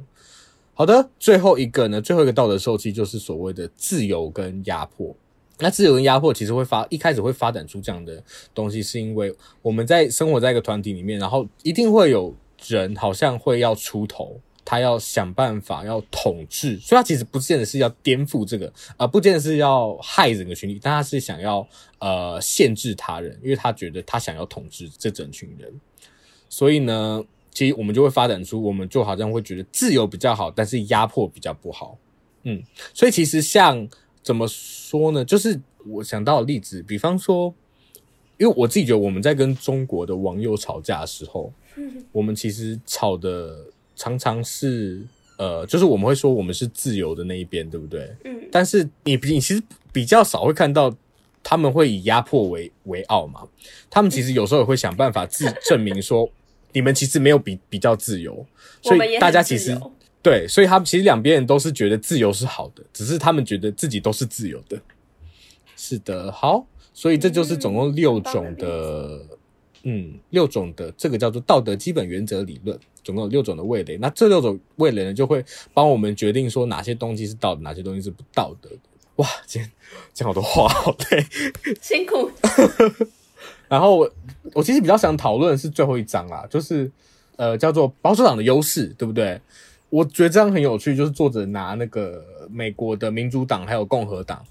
[0.73, 5.15] 好的，最后一个呢，最后一个道德受气就是所谓的自由跟压迫。
[5.59, 8.23] 那自由跟压迫其实会发，一开始会发展出这样的
[8.55, 12.33] 东西，是因为我们在生活在一个团体里面，然后一定会有
[12.65, 25.73] 人好像会要出头，他要想办法要统治，所以他其实不见得是要颠覆这个，啊、呃，不见得是要害整个群体，但他是想要呃限制他人，因为他觉得他想要统治这整群人，
[26.49, 27.23] 所以呢。
[27.51, 31.97] 其实我们就会发展出，我们就好像会觉得自由比较好，但是压迫比较不好。
[32.43, 33.85] 嗯，所以其实像
[34.21, 35.25] 怎么说呢？
[35.25, 37.53] 就是我想到的例子，比方说，
[38.37, 41.51] 因为我自己觉得我们在跟中国的网友吵架的时候，
[42.13, 43.65] 我们其实吵的
[43.99, 45.05] 常常是
[45.37, 48.09] 呃，就是我们会说我们是自由的那一边，对不对？
[48.23, 48.49] 嗯。
[48.51, 49.61] 但是你你其实
[49.93, 50.91] 比较少会看到
[51.43, 53.47] 他们会以压迫为为傲嘛。
[53.89, 56.27] 他们其实有时候也会想办法自证明说。
[56.71, 58.45] 你们其实没有比比较自由，
[58.83, 59.75] 所以大家其实
[60.21, 64.79] 对，所以他们其实两边人都是觉得自由是好的，只是他们觉得自己都是自由的。
[65.75, 69.19] 是的，好，所以这就是总共六种的，
[69.81, 72.79] 嗯，六种的这个叫做道德基本原则理论，
[73.09, 73.97] 总共有六种的味蕾。
[73.97, 75.43] 那这六种味蕾呢，就会
[75.73, 78.77] 帮我们决定说哪些东西是道德，哪些东西是不道德的。
[79.15, 79.71] 哇，今天
[80.13, 81.25] 讲好多话，好累，
[81.81, 82.29] 辛苦。
[83.67, 84.11] 然后我
[84.53, 86.89] 我其实比较想讨论的是最后一章啦，就是
[87.35, 89.41] 呃叫做保守党的优势，对不对？
[89.89, 94.45] 我觉得这样很有趣，就是作者拿那个美国的民主党还有共和党，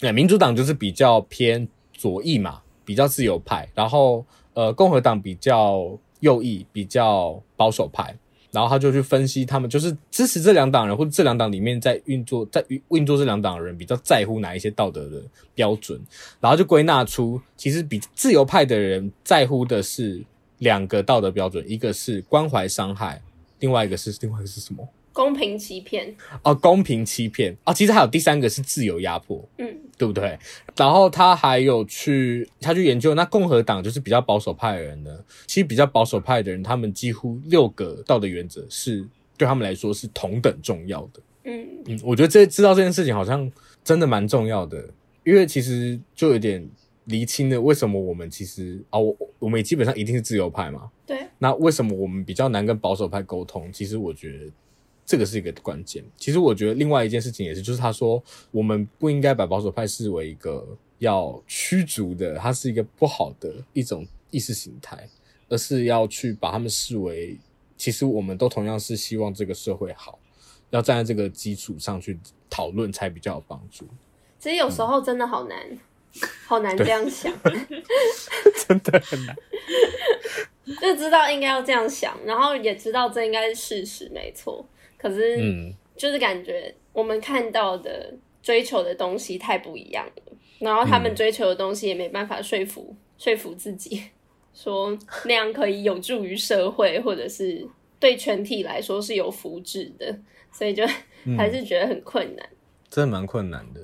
[0.00, 8.16] 哎，民主党就是比较偏左翼嘛，比较自由派，然后呃共和党比较右翼，比较保守派。
[8.50, 15.20] 然后他就去分析，他们就是支持这两党人，或者这两党里面在运作，在运作这两党的人比较在乎哪一些道德的
[15.56, 16.00] 标准，
[16.40, 20.24] 然后就归纳出，其实比自由派的人在乎的是
[20.58, 23.20] 两个道德标准，一个是关怀伤害，
[23.58, 24.88] 另外一个是另外一个是什么？
[25.14, 30.36] 公平欺骗哦，公平欺骗哦，其实还有第三个是自由压迫，嗯，对不对？
[30.76, 39.06] 然后他还有去，他去研究那共和党就是比较保守派的人呢，其实比较保守派的人，他们几乎六个道德原则是
[39.38, 43.48] 对他们来说是同等重要的，嗯嗯，我觉得这知道这件事情好像
[43.84, 44.84] 真的蛮重要的，
[45.22, 46.68] 因为其实就有点
[47.04, 53.72] 厘清了为什么我们其实啊，我、哦、我们也基本上一定是自由派嘛，对，那为什么我们比较难跟保守派沟通？
[53.72, 54.50] 其实我觉得。
[55.06, 56.04] 这个是一个关键。
[56.16, 60.66] 其实我觉得另外一件事情也是，就是他说我们不应该把保守派视为一个
[60.98, 65.08] 要驱逐的，它是一个不好的一种意识形态，
[65.48, 67.36] 而是要去把他们视为，
[67.76, 70.18] 其实我们都同样是希望这个社会好，
[70.70, 73.86] 要站在这个基础上去讨论才比较有帮助。
[74.38, 75.78] 其实有时候真的好难，嗯、
[76.46, 77.32] 好难这样想，
[78.66, 79.36] 真的很难。
[80.80, 84.64] 就知道应该要这样想，然后也知道这应该是事实，没错。
[85.04, 94.02] 可是，就是感觉我们看到的追求的东西太不一样了，然后他们追求的东西也没办法说服、嗯、说服自己，
[94.54, 97.68] 说那样可以有助于社会，或者是
[98.00, 100.18] 对全体来说是有福祉的，
[100.50, 100.86] 所以就
[101.36, 102.56] 还是觉得很困难，嗯、
[102.88, 103.80] 真的蛮困难的。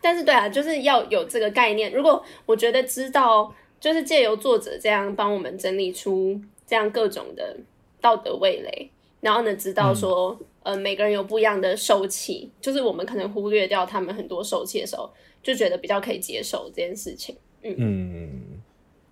[0.00, 1.92] 但是对啊，就是要有这个概念。
[1.92, 7.58] 如果我觉得知道，就是借由作者这样帮我们整理出这样各种的
[8.00, 17.36] 道德味蕾，然后呢，知道说，嗯、呃，每个人有不一样的受气，就是我们可能忽略掉他们很多受气的时候，就觉得比较可以接受这件事情。
[17.62, 18.42] 嗯，嗯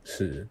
[0.04, 0.46] 是。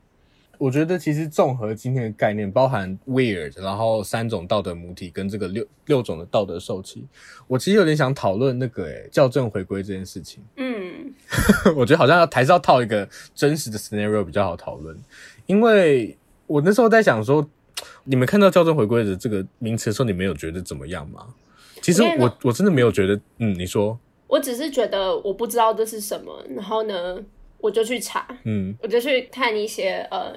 [0.57, 7.07] 我觉得其实综合今天的概念，包含 weird，然后三种道德母体跟这个六六种的道德受气，
[7.47, 10.43] 我其实有点想讨论那个诶校正回归这件事情。
[10.57, 11.13] 嗯，
[11.77, 14.97] 我觉得好像要还是要套一个真实的 scenario 比较好讨论，
[15.45, 17.49] 因为我那时候在想说，
[18.03, 21.27] 你们看到校正回归的这个名词的时候，你没有觉得怎么样吗？
[21.81, 27.23] 其实我我真的没有觉得，嗯，你说，我只是觉得我不知道这是什么，然后呢？
[27.61, 30.33] 我就去查，嗯，我就去看一些，呃，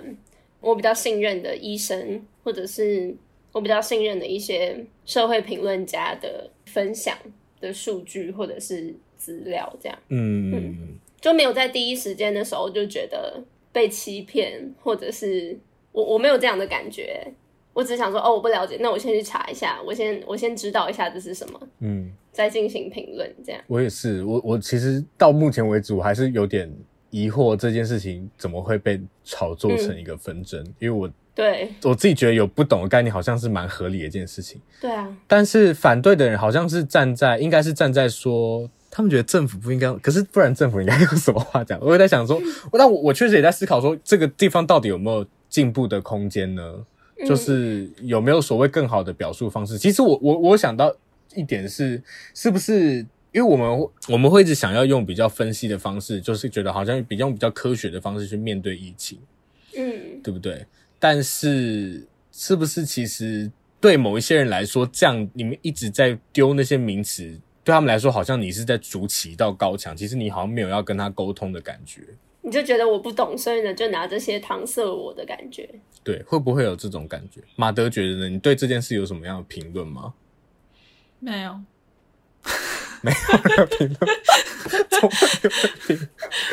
[0.60, 3.14] 我比较信任的医生，或者是
[3.52, 7.16] 我比较信任的一些社会评论家的分享
[7.60, 10.52] 的数据或者是资料，这样，嗯。
[10.52, 15.56] 嗯，就没有在第一时间的时候就觉得被欺骗，或者是
[15.92, 17.26] 我我没有这样的感觉，
[17.72, 23.60] 我只想说，哦，我不了解，那我先去查一下，我先我先知道一下这是什么，嗯，再进行评论，这样。
[23.66, 26.72] 我也是，我我其实到目前为止，我还是有点。
[27.14, 30.58] 疑惑这件事情怎么会被炒作成一个纷争？
[30.62, 34.58] 嗯、因为我对我自己觉得有不懂的概念，好像是蛮合理的一件事情。
[34.80, 41.78] 对啊，但是反对的人好像是站在，应该是站在说，他们觉得政府不应该，可是不然政府应该 用什么话讲？
[41.82, 42.40] 我也在想说，
[42.72, 45.22] 那我我确实也在思考说，这个地方到底有没有
[45.52, 46.84] 进步的空间呢？
[47.28, 49.78] 就是有没有所谓更好的表述方式？
[49.78, 50.92] 其实我我我想到
[51.36, 52.02] 一点是，
[52.34, 53.06] 是不是？
[53.32, 59.18] 因为我们我们会一直想要用比较分析的方式，就是觉得好像比较用比较科学的方式去面对疫情，
[59.76, 60.66] 嗯，对不对？
[60.98, 67.22] 但是是不是其实对某一些人来说，这样你们一直在丢那些名词，
[67.64, 72.02] 对他们来说，好像你是在筑起一道高墙，其实你好像没有要跟他沟通的感觉。
[72.42, 75.68] 你就觉得我不懂，所以呢，就拿这些搪塞我的感觉。
[76.04, 77.40] 对，会不会有这种感觉？
[77.56, 78.28] 马德觉得呢？
[78.28, 80.14] 你对这件事有什么样的评论吗？
[81.18, 81.60] 没有。
[83.02, 83.10] 没
[83.56, 83.98] 有评论，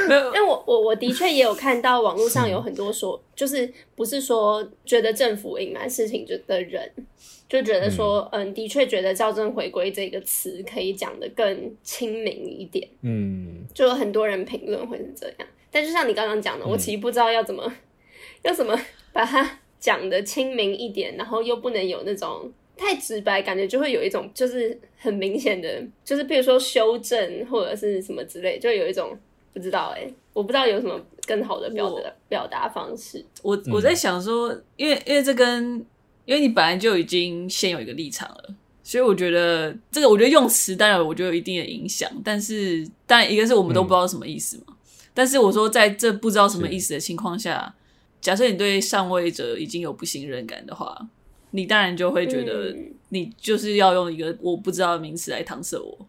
[0.07, 6.91] 没有，因为我我我的确也有看到网络上有很多说，就是不是说觉得政府隐瞒事情就的人，
[7.47, 15.47] 就觉得说，嗯，的确觉得“校正回归”这个词可以讲的更亲民一点，嗯，就有很多人评论会是这样。
[15.71, 17.71] 但就像你刚刚讲的，我其实不知道要怎么
[18.43, 18.79] 要怎么
[19.13, 22.51] 把它讲的亲民一点，然后又不能有那种。
[22.81, 29.19] 太直白，感觉就会有一种就是很明显的，就是比如说修正或者是什么之类，就有一种
[29.51, 33.21] 不知道哎、欸，我不知道有什么更好的表达表达方式。
[33.43, 35.85] 我我在想说，因为因为这跟
[36.23, 44.63] 因为你本来就已经先有一个立场了，所以我觉得这个我觉得用词当然我觉得有一定的影响，但是当然一个是我们都不知道什么意思嘛。
[44.69, 44.75] 嗯、
[45.19, 47.75] 但是我说在这不知道什么意思的情况下，
[48.21, 51.09] 假设你对上位者已经有不信任感的话。
[51.51, 52.73] 你当然就会觉得，
[53.09, 56.07] 你就是要用一个我不知道的名词来搪塞我。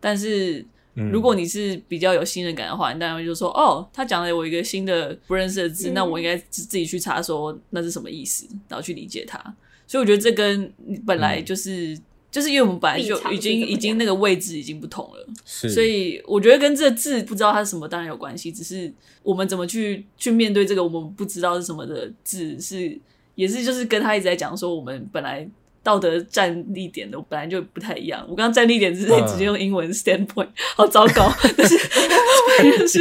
[0.00, 9.38] 但是，如果你是比较有信任感的话，你当然会就说：“哦，他讲了我一个新的不认识的字，那我应该自自己去查说那是什么意思，然后去理解它。”
[9.86, 10.72] 所以我觉得这跟
[11.06, 11.94] 本来就是
[12.30, 15.68] 就是因为我们本来就已经已经那个位置已经不同了，是。
[15.68, 22.98] 所以我觉得跟这个字不知道它是什么当然有关系，只是我们怎么去去面对这个我们不知道是什么的字是。
[23.34, 25.48] 也是，就是跟他一直在讲说，我们本来
[25.80, 28.20] 道德站立点的本来就不太一样。
[28.28, 31.32] 我刚刚站立点是直接用英文 standpoint，好糟糕。
[31.56, 31.78] 但是，
[32.88, 33.00] 是，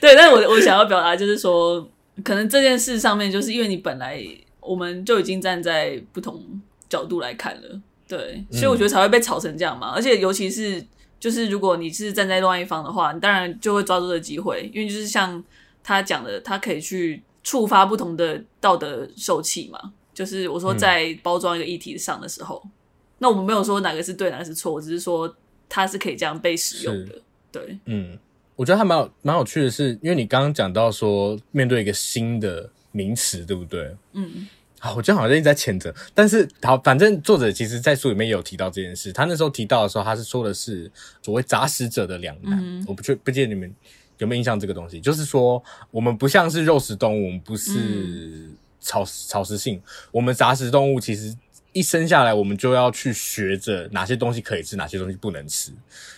[0.00, 1.86] 对，但是我我想要表达就是说，
[2.22, 4.26] 可能这件事上面，就是因为你本来
[4.60, 6.42] 我们就已经站在不同
[6.88, 9.92] 角度来看了，对，所以我觉得才会被炒成这样嘛。
[9.94, 10.84] 而且，尤其是
[11.18, 15.42] 就是如果你是站在另外一方的话，你当然就会抓住这个机会，因为就是像
[15.82, 17.22] 他讲的，他可以去。
[17.46, 19.78] 触发不同的道德受气嘛，
[20.14, 22.70] 就是我说在包装一个议题上的时候，嗯、
[23.18, 25.36] 那我们没有说哪个是对，哪个是错，我只是说
[25.68, 27.20] 它是可以这样被使用的。
[27.52, 28.18] 对，嗯，
[28.56, 33.94] 我觉得还蛮有蛮有趣的是，因为你刚刚讲到说面对一个新的名词，对不对？
[34.14, 34.48] 嗯，
[34.84, 39.10] 好，我觉得好像一直在谴责，但是好，反正作者其实在书里面也有提到这件事。
[39.12, 40.90] 他那时候提到的时候，他是说的是
[41.22, 42.58] 所谓杂食者的两难。
[42.62, 43.74] 嗯、我不确不记得你们。
[44.18, 45.00] 有没有印象这个东西？
[45.00, 45.60] 就是说，
[45.90, 49.82] 我们不像是肉食动物，我们不是草、嗯、草食性。
[50.12, 51.36] 我们杂食动物其实
[51.72, 55.72] 一生下来，我们就要去学着哪些东西可以吃，哪些东西不能吃，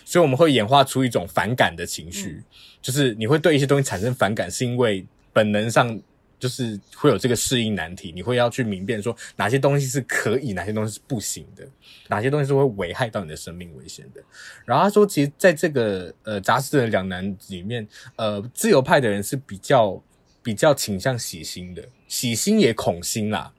[0.05, 2.43] 所以我们会演化出一种反感的情绪，嗯、
[2.83, 5.03] 就是你会对一些东西产生反感，是因为
[5.33, 5.99] 本能上
[6.39, 11.67] 就是会有这个适应难题，你会要去明辨说哪些东西是可以，哪些东西是不行的，
[12.07, 14.21] 哪些东西是会危害到你的生命危险的。
[14.65, 20.01] 然后他说，其实在这个呃杂食的两难里面，呃，自由派的人是比较
[20.43, 23.51] 比较倾向喜新的，喜新也恐新啦，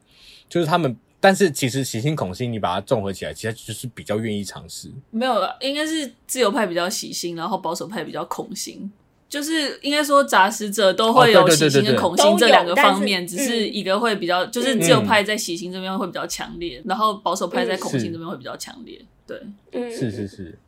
[0.49, 0.97] 就是他们。
[1.20, 4.89] 但是其实喜新恐新，你把它综合起来，其实就是比较愿意尝试。
[5.11, 8.89] 没有了，应该是自由派比较喜新，然后保守派比较恐新。
[9.29, 19.01] 就是应该说杂食者都会有喜新跟恐新这两个方面，只是一个会比较，就是自由派在喜新这边会比较强烈，然后保守派在恐新这边会比较强烈。
[19.26, 20.59] 对，是是是。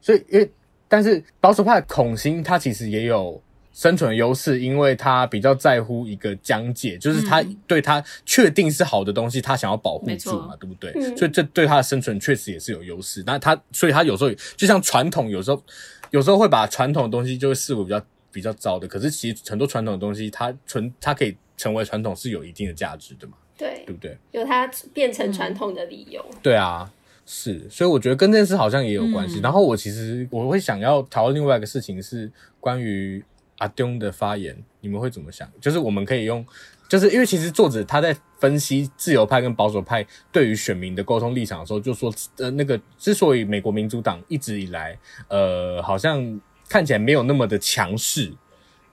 [0.00, 0.50] 所以因为，
[0.88, 3.40] 但是保守派恐新，它其实也有。
[3.76, 11.14] 生存优势，因为他比较在乎一个疆界，就是他对他确定是好的东西，他想要保护住嘛，对不对？
[11.14, 13.22] 所以这对他的生存确实也是有优势。
[13.26, 15.62] 那他，所以他有时候就像传统，有时候
[16.10, 18.02] 有时候会把传统的东西就会视为比较
[18.32, 18.86] 比较糟的。
[18.86, 23.34] 可是其实很多传统的东西，它存它可以成为传统是有一定的价值的嘛？
[23.56, 24.16] 对，对不对？
[24.32, 26.24] 有它变成传统的理由。
[26.42, 26.92] 对啊，
[27.24, 27.68] 是。
[27.70, 29.40] 所以我觉得跟这件事好像也有关系。
[29.40, 32.30] 然后我其实我会想要讨论另外一个事情是
[32.60, 33.24] 关于。
[33.58, 35.50] 阿东的发言，你们会怎么想？
[35.62, 36.44] 就是我们可以用，
[36.88, 48.32] 就是因为其实作者他在分析自由派跟保守派对于选民的沟通立场的时候，就说呃，那个之所以美国民主党一直以来呃好像看起来没有那么的强势，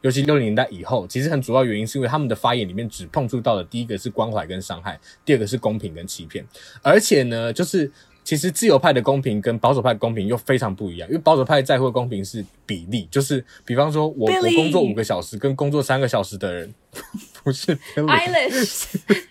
[0.02, 6.46] 尤其六零年代以后，其实很主要原因是因为他们的发言里面只碰触到的第一个是关怀跟伤害，第二个是公平跟欺骗，
[6.82, 7.92] 而且呢，就是。
[8.24, 16.74] 其实自由派的公平跟保守派的公平又非常不一样，因为保守派在乎的公平是比例，就是比方说我我工作五个小时跟工作三个小时的人，
[17.44, 18.86] 不是 Eilish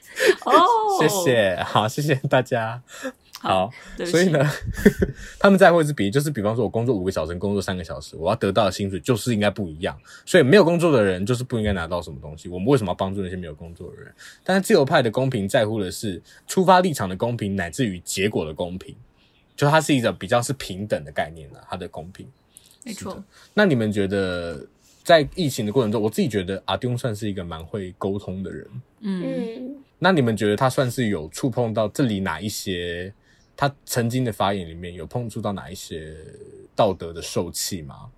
[0.45, 0.55] 哦，
[1.01, 2.83] 谢谢，好，谢谢大家。
[3.43, 3.69] 好，
[4.07, 4.39] 所以呢，
[5.41, 9.99] 他们在乎的是比，就是比方说，我工作五个小时，工作三个小时，我要得到的薪水就是应该不一样。
[10.25, 12.49] 所以没有工作的人就是不应该拿到什么东西。
[12.49, 14.15] 我们为什么要帮助那些没有工作的人？
[14.45, 18.95] 但是自由派的公平在乎的是出发立场的公平，乃至于结果的公平。
[19.57, 22.25] 就它是一个比较是平等的概念了，它的公平。
[22.85, 23.25] 没错。
[23.55, 24.65] 那你们觉得
[25.03, 28.69] 在疫情的过程中，我自己觉得阿丁算是一个蛮会沟通的人。
[29.01, 29.75] 嗯。
[29.99, 33.13] 那你们觉得他算是有触碰到这里哪一些？
[33.57, 36.17] 他曾经的发言里面有碰触到哪一些
[36.75, 38.11] 道德的受气吗？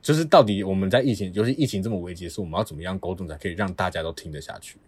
[0.00, 4.78] 就是到底我们在疫情，尤其疫情这么危急的时候，我们要怎么样沟通才可以让大家都听得下去？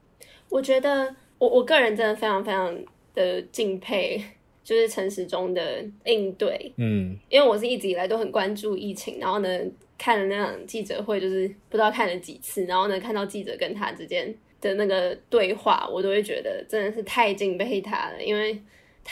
[0.48, 2.74] 我觉得我我个人真的非常非常
[3.12, 4.22] 的敬佩，
[4.64, 6.72] 就是陈时中的应对。
[6.76, 9.60] 嗯，因为我是一直以来都很关注疫情，然后呢
[9.98, 18.58] 看了那场记者会，就是不知道看了几次，然后呢看到记者跟他之间的那个对话，我都会觉得真的是太敬佩他了，因为。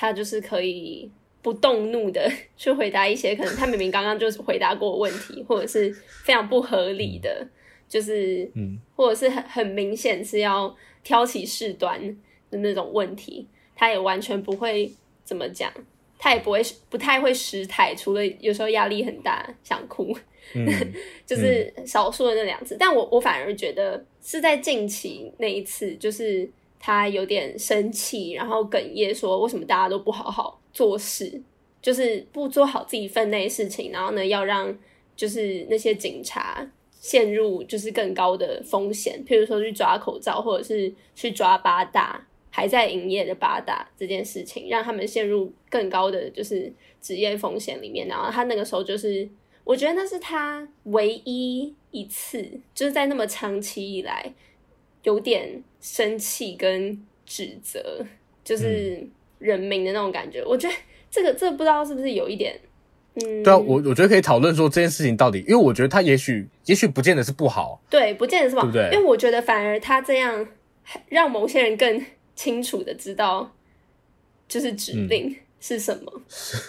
[0.01, 1.11] 他就是可以
[1.43, 5.93] 不动怒的 去回答一些可能他明明刚刚就是回答过问题，或者是
[6.25, 7.45] 非常不合理的，
[7.89, 10.73] 就是嗯，或者是很很明显是要
[11.03, 12.01] 挑起事端
[12.49, 13.45] 的那种问题，
[13.75, 14.89] 他也完全不会
[15.25, 15.69] 怎么讲，
[16.17, 20.17] 他也不会不太会失态，除了有时候压力很大想哭，
[20.55, 20.65] 嗯、
[21.27, 22.77] 就是少数的那两次。
[22.79, 26.49] 但我我反而觉得是在近期那一次，就是。
[26.81, 31.43] 他有点生气，然后哽咽说：“为什么大家都不好好做事，
[31.83, 34.77] 就是不做好自己分内事情，然后呢，要让
[35.17, 48.07] 就是那些警察陷入就是更高的风险，譬如说去抓口罩，或者是去抓八大还在营业的八大这件事情，让他们陷入更高的就是职业风险里面。
[48.07, 49.29] 然后他那个时候就是，
[49.65, 54.33] 我觉得那是他唯一一次，就是在那么长期以来。”
[55.05, 58.05] 有点生气跟指责，
[58.45, 59.07] 就是
[59.39, 60.41] 人民的那种感觉。
[60.41, 60.75] 嗯、我觉得
[61.11, 62.59] 这个这个、不知道是不是有一点，
[63.15, 68.91] 嗯，对啊，我我觉得可以讨论说这件事情到底，因为我觉得他也许也许不见得是不好，对，不见得是不好，对不对？
[68.93, 70.47] 因为我觉得反而他这样
[71.09, 72.05] 让某些人更
[72.35, 73.55] 清楚的知道，
[74.49, 75.29] 就是指令。
[75.29, 76.13] 嗯是什么？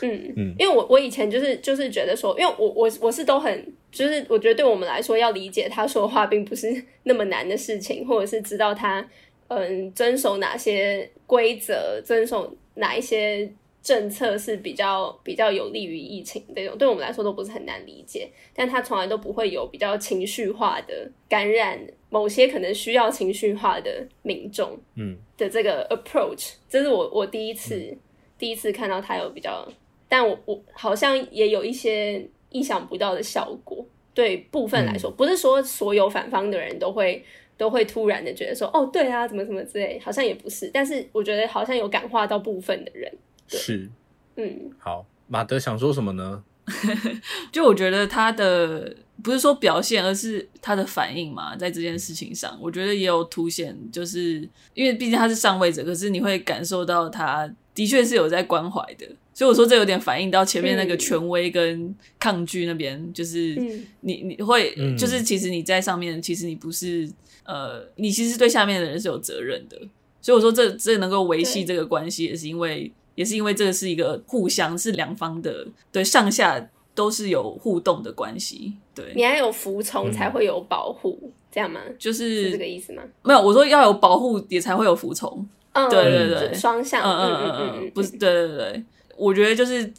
[0.02, 9.08] 嗯嗯，因为我我以前就是就是觉得说，因为我我我是都很就是我觉得对我们来说要理解他说话并不是那么难的事情，或者是知道他
[9.48, 13.52] 嗯遵守哪些规则，遵守哪一些
[13.84, 18.30] 政策是比较比较有利于疫情这种，对我们来说都不是很难理解。
[18.56, 21.80] 但他从来都不会有比较情绪化的感染
[22.10, 27.76] 某些可能需要情绪化的民众，嗯的这个 approach，这是我我第一次。
[27.76, 28.00] 嗯
[28.40, 29.68] 第一次看到他有比较，
[30.08, 33.86] 但我我好像也有一些意想不到的效果。
[34.12, 37.24] 对部分来说，嗯、不是说所有反方的人都会
[37.56, 40.70] 都会突然的觉得说，哦，对啊，怎么怎么之类，好像也不是。
[40.74, 43.10] 但是我觉得好像有感化到部分的人。
[43.48, 43.88] 是，
[44.36, 46.44] 嗯，好，马德想说什么呢？
[47.52, 57.50] 就我觉得他的不是说表现，而是他的反应嘛，在这件事情上，我觉得也有凸显，就是因为毕竟他是上位者，可是你会感受到他
[57.80, 59.08] 的确是有在关怀的。
[59.34, 63.56] 所以我说这有点反映到前面那个权威跟抗拒那边，嗯、就是
[64.02, 67.10] 你你会、嗯、就是其实你在上面，其实你不是
[67.46, 69.80] 呃，你其实对下面的人是有责任的。
[70.20, 78.74] 所以我说这这能够维系这个关系，也是因为也是因为这个是一个互相是两方的，对上下都是有互动的关系。
[78.94, 81.80] 对，你要有服从才会有保护，嗯、这样吗？
[81.98, 83.04] 就是，是这个意思吗？
[83.24, 85.48] 没有，我说要有保护也才会有服从。
[85.88, 87.04] 嗯，对对对，双向。
[87.04, 88.84] 嗯嗯嗯嗯，不是，对对对。
[89.18, 89.92] 我觉得就是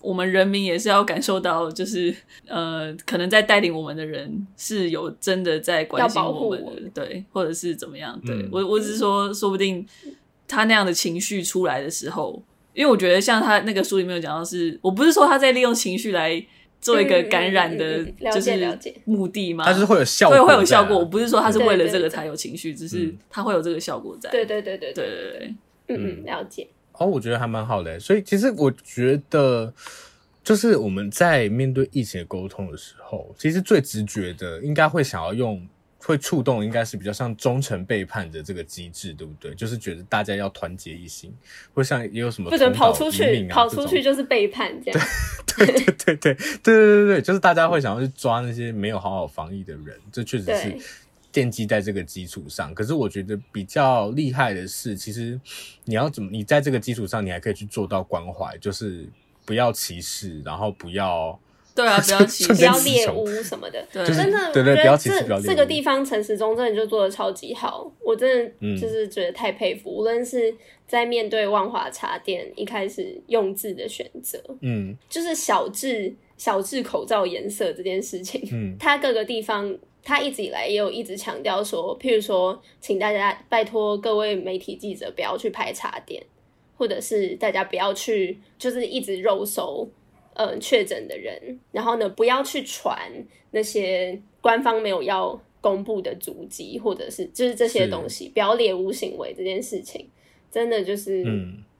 [0.00, 2.14] 我们人民也是要感受到，就是
[2.46, 8.20] 呃，可能在带领我们的人是有真的在关心我们的，我对，或者是怎么样？
[8.26, 9.86] 对、嗯、我，我只是说，说不定
[10.46, 12.42] 他那样的情绪出来的时候，
[12.74, 16.44] 因为我觉得像他那个书里面有讲到是，是我不是说他在利用情绪来
[16.84, 20.98] 做一个感染的，就是目的嘛，它是会有效果，对，会有效果。
[20.98, 24.30] 我不是说它是为了这个才有情绪，只是它会有这个效果在。
[24.30, 25.54] 对对对对对对对，
[25.96, 26.68] 嗯嗯，了解。
[26.92, 29.72] 哦，我觉得还蛮好的，所以其实我觉得，
[30.44, 35.66] 就是我们在面对疫情的沟通的时候，其实最直觉的应该会想要用，
[36.04, 39.54] 会触动，应该是比较像忠诚背叛的这个机制，对不对？
[39.54, 41.34] 就是觉得大家要团结一心，
[41.72, 45.00] 或像也有什么、啊、不准跑出去，跑出去就是背叛，这样。
[45.46, 50.76] 对对对对对对对对对，就是大家会想要去抓那些没有好好防疫的人，这确实是。
[51.34, 55.36] 奠基在这个基础上，可是我觉得比较厉害的是，其实
[55.84, 59.04] 你要怎么，你在这个基础上，你还可以去做到关怀，就是
[59.44, 61.36] 不要歧视，然后不要
[61.74, 65.40] 对啊，不要歧视，不要猎巫什么的，对，真的，对对，不要歧视，不要。
[65.40, 69.90] 这个地方陈时中真的就做的超级好，我真的就是觉得太佩服。
[69.90, 70.54] 嗯、无论是
[70.86, 79.76] 在面对万华茶店一开始用字的选择，嗯，就是小至小至口罩颜色这件事情，嗯， 它各个地方。
[80.06, 86.22] 他一直以来也有一直强调说，譬如说，请大家拜托各位媒体记者不要去拍茶店，
[86.76, 89.88] 或者是大家不要去，就是一直肉搜，
[90.34, 92.98] 嗯，确诊的人，然后呢，不要去传
[93.50, 100.08] 那些官方没有要公布的足迹，或者是就是这些东西，不要猎巫行为这件事情，
[100.50, 101.24] 真的就是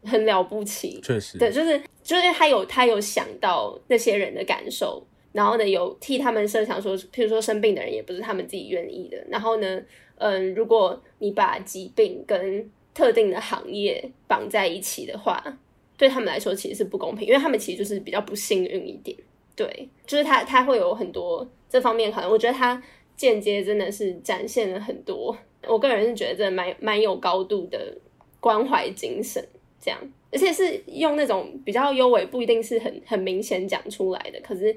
[0.04, 5.04] 很了不起，确实，对，就是就是他有他有想到那些人的感受。
[5.32, 9.16] 然后呢，有替他们设想说，譬如说生病的人也不是他们自己愿意的。
[9.28, 9.82] 然后呢，
[10.18, 15.58] 嗯，如果你把疾病跟特定的行业绑在一起的话，
[15.96, 19.16] 对他们来说其实是不公平，因为他们其实就是比较不幸运一点。
[19.56, 22.82] 对，就是他他会有很多这方面可能，我觉得他
[23.16, 25.36] 间接真的是展现了很多。
[25.66, 27.96] 我个人是觉得真的蛮蛮有高度的
[28.40, 29.46] 关怀精神，
[29.80, 30.00] 这样，
[30.32, 34.76] 而且是用那种比较优美，不一定是很很明显讲出来的，可是。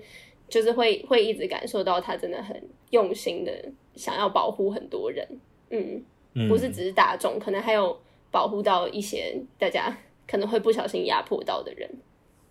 [0.49, 2.57] 就是会会一直感受到他真的很
[2.91, 3.51] 用心的
[3.97, 5.28] 想要保护很多人，
[5.72, 6.01] 嗯，
[6.47, 7.99] 不是只是大众，可能还有
[8.32, 9.93] 保护到一些大家
[10.28, 11.89] 可能会不小心压迫到的人，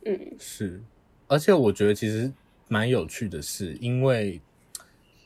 [0.04, 0.80] 嗯，是，
[1.26, 2.32] 而且我觉得其实
[2.68, 4.40] 蛮有趣的是，因为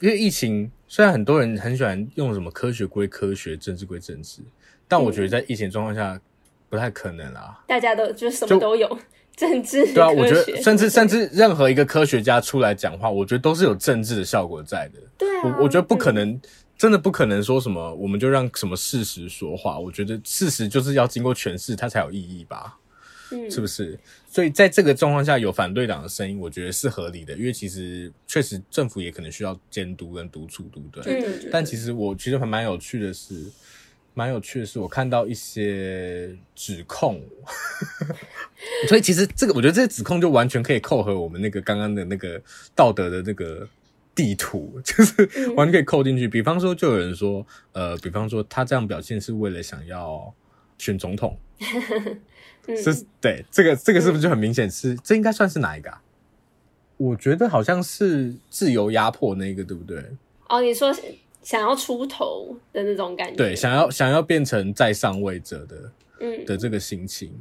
[0.01, 4.43] 因为疫情，虽然很多人很喜欢用什么科学归科学，政治归政治，
[4.89, 6.21] 但我觉得在疫情状况下
[6.69, 8.99] 不太可能啦，大家都就什么都有。
[9.37, 15.01] 政治对啊，我觉得甚至甚至任何一个科学家出来讲话，我觉得都是有政治的效果在的。
[15.17, 16.41] 对啊，我我觉得不可能，嗯、
[16.81, 19.79] 真的不可能说什么我们就让什么事实说话。
[19.79, 22.79] 我觉得事实就是要经过诠释，它才有意义吧？
[23.33, 23.99] 嗯，是不是？
[24.31, 31.23] 所以在这个状况下，有反对党的声音，我觉得是合理的，因为其实确实政府也可能需要监督跟督促，对不对？
[31.23, 31.51] 嗯。
[31.53, 33.45] 但其实我觉得还蛮有趣的是。
[34.13, 37.23] 蛮有趣的是，我看到一些指控，
[38.89, 42.43] 所以其实这个我觉得这些指控就完全可以扣合我们那个刚刚的那个
[42.75, 43.67] 道德的那个
[44.21, 46.29] 地图， 就是完全可以扣进去。
[46.29, 50.35] 比方说，就有人说，呃，比方说他这样表现是为了想要
[50.77, 51.39] 选总统，
[52.77, 54.95] 是，对，这个这个是不是就很明显是？
[54.97, 56.03] 这应该算是哪一个啊？
[56.99, 60.05] 我觉得好像是自由压迫那个，对不对？
[60.49, 60.95] 哦，你说。
[61.43, 67.33] 想要出头的那种感觉，对，想要想要变成在上位者的，嗯，的这个心情，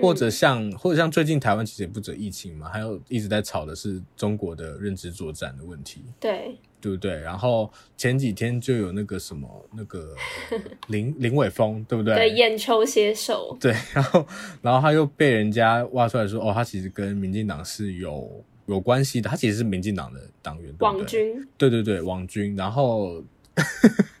[0.00, 7.18] 或者像或者像最近台湾其实也不止疫情嘛，还有一直在吵的是中国的认知作战的问题，对，对不对？
[7.20, 10.14] 然后前几天就有那个什么那个
[10.88, 12.14] 林林伟峰，对不对？
[12.14, 14.26] 对，眼球写手，对，然后
[14.62, 20.84] 然后他又被人家挖出来说，哦，他其实跟民进党是有有关系的，他其实是民进党的党员，对不对？
[20.86, 23.22] 网军，对对对，网军，然后。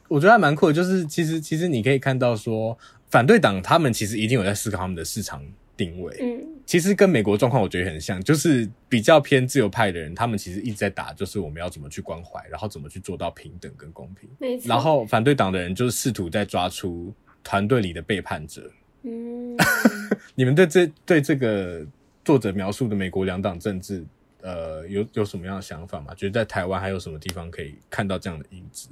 [0.08, 2.78] 我觉得还蛮酷的，就是其实其实你可以看到说，
[3.10, 5.44] 反对党他们其实一定有在思考他们的市场
[5.76, 6.16] 定位。
[6.20, 14.28] 嗯，其实跟美国状况我觉得很像，就是比较偏自由派的人，他们其实一直在打，就是我们要怎么去关怀，然后怎么去做到平等跟公平。
[14.38, 14.68] 没错。
[14.68, 17.12] 然后反对党的人就是试图在抓出
[17.44, 18.70] 团队里的背叛者。
[19.02, 19.56] 嗯，
[20.34, 21.86] 你们对这对这个
[22.24, 24.04] 作者描述的美国两党政治，
[24.40, 26.12] 呃，有有什么样的想法吗？
[26.14, 28.88] 觉得在台湾还有什么地方可以看到这样的影子？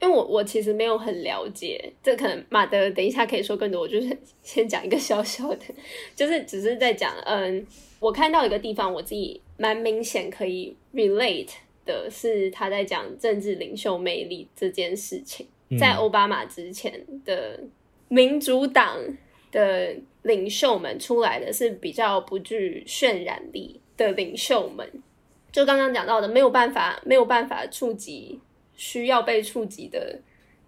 [0.00, 3.82] 因为我我其实没有很了解，这可能马德等一下可以说更多。
[3.82, 5.64] 我就是 先讲一个小小的，
[6.16, 7.66] 就是只是在讲，嗯，
[7.98, 11.50] 我看到一个地方，我自己蛮明显可以 relate
[11.84, 15.46] 的是他在讲政治领袖魅力这件事情。
[15.78, 17.60] 在奥巴马之前的
[18.08, 18.98] 民主党
[19.52, 24.90] 的领袖们出来的是比较不具渲染力的领袖们，
[25.52, 28.40] 就刚刚讲到的，没有办法，没有办法触及。
[28.80, 30.18] 需要被触及的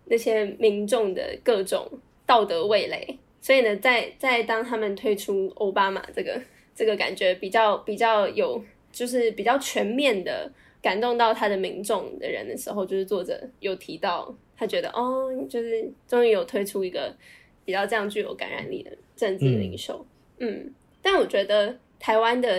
[0.04, 1.90] 那些民众的各种
[2.26, 6.38] 道德味蕾，所以呢，在在当他们推出奥巴马这个
[6.74, 10.52] 这个感觉比较比较有，就是比较全面的
[10.82, 17.16] 感动到他的民众的人的时候，就是作者有提到，他觉得哦，就是终于有推出一个
[17.64, 20.04] 比较这样具有感染力的政治领袖，
[20.36, 22.50] 嗯，嗯，但我觉得台湾的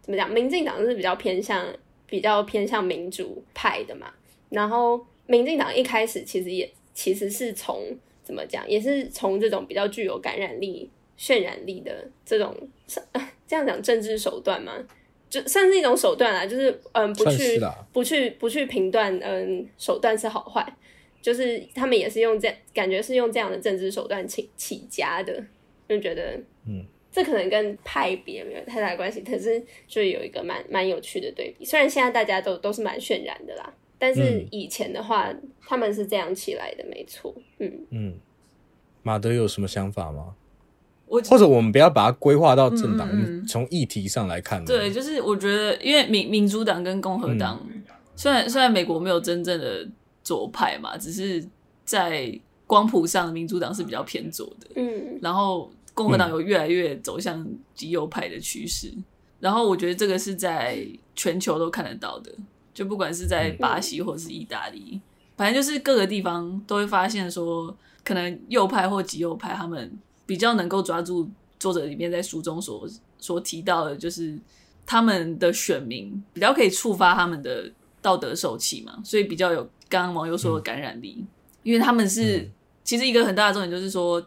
[0.00, 1.66] 怎么讲，民进党是比较偏向
[2.06, 4.14] 比较偏向民主派的嘛。
[4.54, 7.84] 然后，民进党一开始其实也其实是从
[8.22, 10.88] 怎么讲，也是从这种比较具有感染力、
[11.18, 12.56] 渲染力的这种
[13.46, 14.72] 这样讲政治手段嘛，
[15.28, 16.46] 就算是一种手段啦。
[16.46, 17.60] 就是嗯，不去
[17.92, 20.64] 不去不去评断嗯手段是好坏，
[21.20, 25.44] 就是他们也是用这样感觉是用这样的政治手段起起家的，
[25.88, 31.64] 就觉得嗯，这可能跟派别没有太大关系，可是就有一个蛮蛮有趣的对比。
[31.64, 33.74] 虽然现在大家都都是蛮渲染的啦。
[34.04, 37.34] 但是以前的话，嗯、他们是这样起来的，没错。
[37.58, 38.14] 嗯嗯，
[39.02, 40.34] 马德有什么想法吗？
[41.06, 43.08] 我或者我们不要把它规划到政党，
[43.46, 44.62] 从、嗯、议题上来看。
[44.62, 47.82] 对，就是我觉得，因为民民主党跟共和党，嗯、
[48.14, 49.88] 虽然虽然美国没有真正的
[50.22, 51.42] 左派嘛，只是
[51.86, 54.68] 在光谱上，民主党是比较偏左的。
[54.74, 58.88] 嗯，然后共和党有越来越走向极右派的趋势。
[58.94, 59.04] 嗯、
[59.40, 62.30] 然后我觉得这个是在全球都看得到的。
[62.74, 65.00] 就不管是在巴西或者是意大利，嗯、
[65.36, 69.96] 反正就是各个地方都会发现说，可能右派或极右派他们
[70.26, 72.86] 比较能够抓住作者里面在书中所
[73.18, 74.36] 所提到的，就是
[74.84, 77.72] 他们的选民比较可以触发他们的
[78.02, 81.26] 道德受气嘛，所以比较有刚刚网友说的感染力，嗯、
[81.62, 82.50] 因为他们是、嗯、
[82.82, 84.20] 其实一个很大的重点就是说，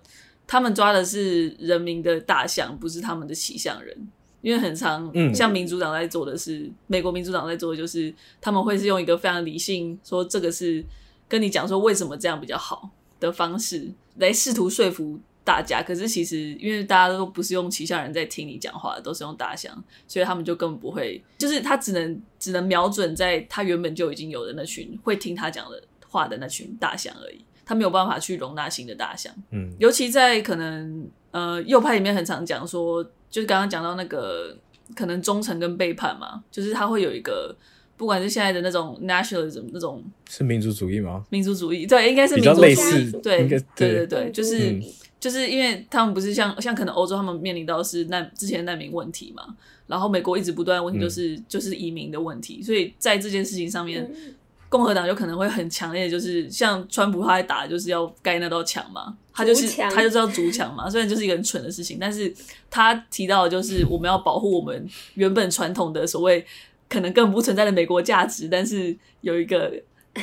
[0.48, 4.08] 他们抓的是人民的大象，不是他们的骑象人。
[4.48, 10.82] 因为很常，像民主党在做的是，嗯、美国民主党在做的就是，他们会是用一个非常理性，说这个是
[11.28, 12.90] 跟你讲说为什么这样比较好
[13.20, 15.84] 的方式来试图说服大家。
[15.84, 29.34] 可是其实，因为大家都不是用旗下人在听你讲话，都是用大象，所以他们就根本不会，就是他只能只能瞄准在他原本就已经有的那群会听他讲的话的那群大象而已，他没有办法去容纳新的大象。
[29.52, 33.06] 嗯，尤其在可能呃右派里面很常讲说。
[33.30, 34.58] 就是刚刚讲到那个
[34.96, 37.56] 可能忠诚跟背叛嘛，就是他会有一个，
[37.96, 41.26] 不管是现在的那种 nationalism 那种是民族主义吗？
[41.30, 44.82] 民族主义对，应该是民族主义，比较类似，对对对对，就是、嗯、
[45.20, 49.44] 就是因为他们不是像像可能欧洲他们面临到是难之前的难民问题嘛，
[49.88, 54.04] 然后美国一直不断的问题就是、嗯、就是移民的问题，所以在这件事情上面。
[54.04, 54.34] 嗯
[54.70, 60.88] 共和党就可能会很强烈，就是像川普他在打，就是要盖那道墙嘛，他就是他就是要筑墙嘛。
[60.92, 62.34] 虽然就是一个很蠢的事情，但是
[62.70, 66.46] 他提到的就是我们要保护我们原本传统的所谓
[66.90, 69.72] 可能根本不存在的美国价值，但是有一个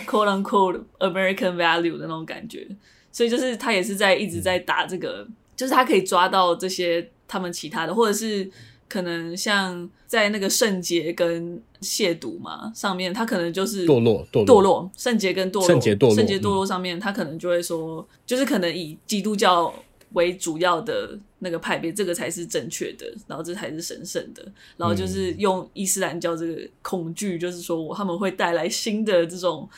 [0.07, 2.66] quote unquote American value 的那种感觉。
[3.11, 5.26] 所以就是他也是在一直在打这个，
[5.57, 8.51] 就是他可以抓到这些他们其他的，或者是。
[8.89, 19.74] 可能像在那个圣洁跟亵渎嘛上面，他可能就是堕落，堕落，堕落，圣洁跟堕落，圣洁堕落，圣洁堕落上面，他可能就会说，就是可能以基督教
[20.12, 29.68] 为主要的那个派别，这个才是正确的，然后这才是神圣的，然后就是用伊斯兰教这个恐惧，就是说我他们会带来新的这种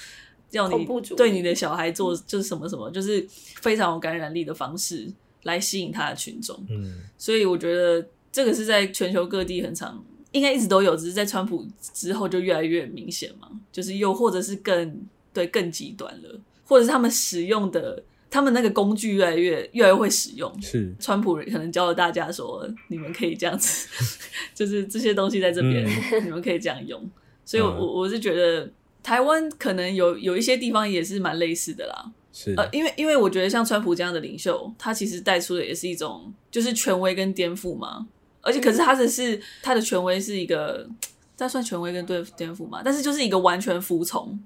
[0.51, 0.87] 要你
[1.17, 3.27] 对你的小孩做就是什么什么，就是
[3.61, 5.11] 非常有感染力的方式
[5.45, 6.57] 来吸引他的群众。
[6.69, 8.07] 嗯，所以我觉得。
[8.37, 13.49] 这个是在全球各地很常，应该一直都有，只是在川普之后就越来越明显嘛。
[13.73, 15.01] 就是又或者是更
[15.33, 20.55] 对更极端了，或者是他们使用的他们那个工具越来越越来越会使用。
[20.61, 23.89] 是川普可能教了大家说，你们可以这样子，
[24.55, 27.11] 就是这些东西在这边，嗯、你们可以这样用。
[27.43, 28.71] 所以我，我我是觉得
[29.03, 32.13] 台湾可能有有一些地方也是蛮类似的啦。
[32.35, 38.07] 是呃，因为因为我觉得像川普这样的领袖，他其实带出的也是一种就是权威跟颠覆嘛。
[38.47, 40.89] 而且可是他的是他的权威是一个，
[41.37, 42.81] 这算权威跟对颠覆嘛？
[42.85, 44.39] 但是就是一个完全服从。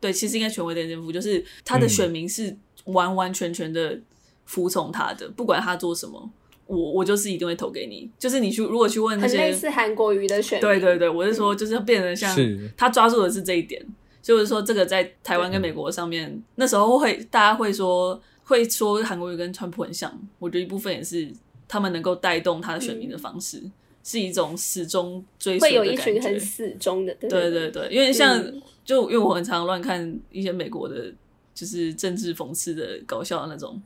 [0.00, 3.98] 对，其实应该权威跟颠覆，就是他的选民是完完全全的
[4.46, 6.30] 服从他的，嗯、不管他做什么，
[6.66, 8.08] 我我就是一定会投给你。
[8.18, 12.34] 就是你去如果去问那些很类似韩国瑜的选民，对对对，我是说就是变成像
[12.76, 13.84] 他抓住的是这一点。
[14.22, 20.12] 就是说，这个在台湾跟美国上面，嗯、那时候会大家会说会说韩国瑜跟川普很像。
[20.38, 21.26] 我觉得一部分也是
[21.70, 25.86] 他们能够带动他的选民的方式，嗯、是一种始终追随的感觉。
[25.86, 31.12] 会有一群很死忠的，对对对，对，因为像、嗯、就因为我很常乱看一些美国的，
[31.54, 33.80] 就是政治讽刺的搞笑的那种，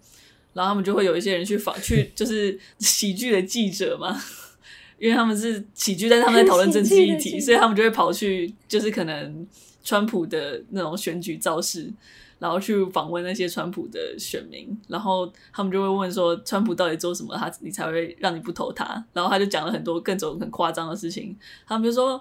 [0.55, 4.19] 然后他们就会有一些人去访 去就是喜剧的记者嘛，
[4.99, 9.47] 因为他们是喜剧，但是他们在讨论政治议题，所以他们就会跑去就是可能。
[9.85, 11.93] 川普的那种选举造势，
[12.39, 21.37] 然后去访问那些川普的选民，然后他们就会问说：“川普到底做什么，他你才会让你不投他？”然后他就讲了很多各种很夸张的事情。
[21.67, 22.19] 他们就说：“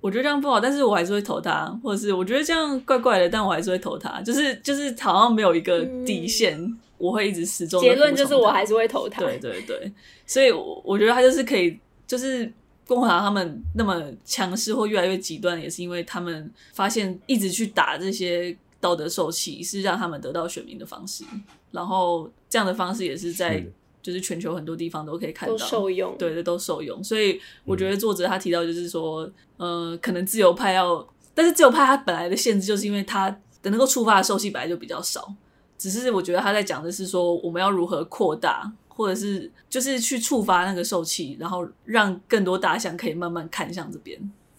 [0.00, 7.80] 我觉得这样不好，但是我还是会投他，或者是我觉得这样怪怪的，但我还是会投他。”就是就是好像没有一个底线，嗯、我会一直始终。
[7.80, 9.22] 结论就是我还是会投他。
[9.22, 9.92] 对对对，
[10.26, 12.52] 所以我我觉得他就是可以，就是。
[12.86, 21.24] 共和党他们那么强势或越来越极端，也是因为他们发现一直去打这些道德受气是让他们得到选民的方式，
[21.72, 23.64] 然后这样的方式也是在
[24.00, 27.02] 就是全球很多地方都可以看到，都受用，对的都受用。
[27.02, 29.24] 所以我觉得作者他提到就是说，
[29.56, 33.28] 嗯、呃，可能自由派要，但是自由派他本来的限制就是因为他
[33.62, 35.34] 的能够触发的受气本来就比较少，
[35.76, 38.72] 只是我觉得他在讲的是说我们要如何扩大。
[38.96, 44.18] 或者是就是去触发那个受气，然后让更多大象可以慢慢看向这边，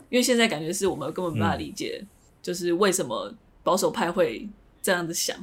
[0.09, 2.05] 因为现在感觉是我们根本没办法理解，
[2.39, 3.33] 就是为什么
[3.63, 4.47] 保守派会
[4.79, 5.35] 这样子想，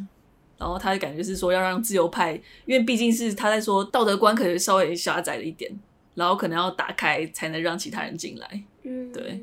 [0.57, 5.77] 然后他的感觉是说要让自由派，因为毕竟是他在说道德观可能稍微狭窄了一点，
[6.15, 9.43] 然后可能要打开才能让其他人进来，嗯，对，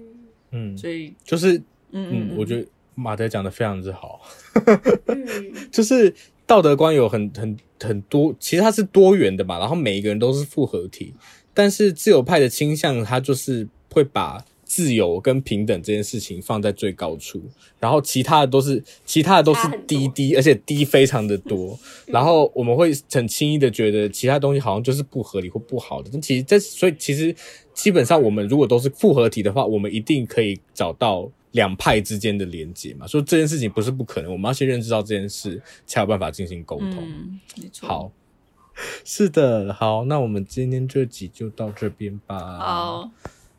[0.51, 1.57] 嗯，所以就是，
[1.91, 4.21] 嗯嗯，嗯，我觉得马德讲的非常之好，
[5.69, 6.15] 就是。
[6.51, 11.13] 道德观有很很很多，其实它是多元的嘛，然后每一个人都是复合体，
[11.53, 17.41] 但是自由派的倾向，它就是会把自由跟平等这件事情放在最高处，
[17.79, 27.33] 然后其他的都是其他的都是低低，而且低非常的多， 然后我们会很轻易的觉得其他东西好像就是不合理或不好的，但其实这所以其实
[27.73, 31.31] 基本上我们如果都是复合体的话，我们一定可以找到。
[31.51, 36.97] 两派之间的连接嘛，所以这件事情不是不可能，我们要先认知到这件事，才有办法进行沟通。
[36.97, 37.39] 嗯，
[37.81, 38.11] 好，
[39.03, 42.57] 是的，好，那我们今天这集就到这边吧。
[42.57, 43.11] 好，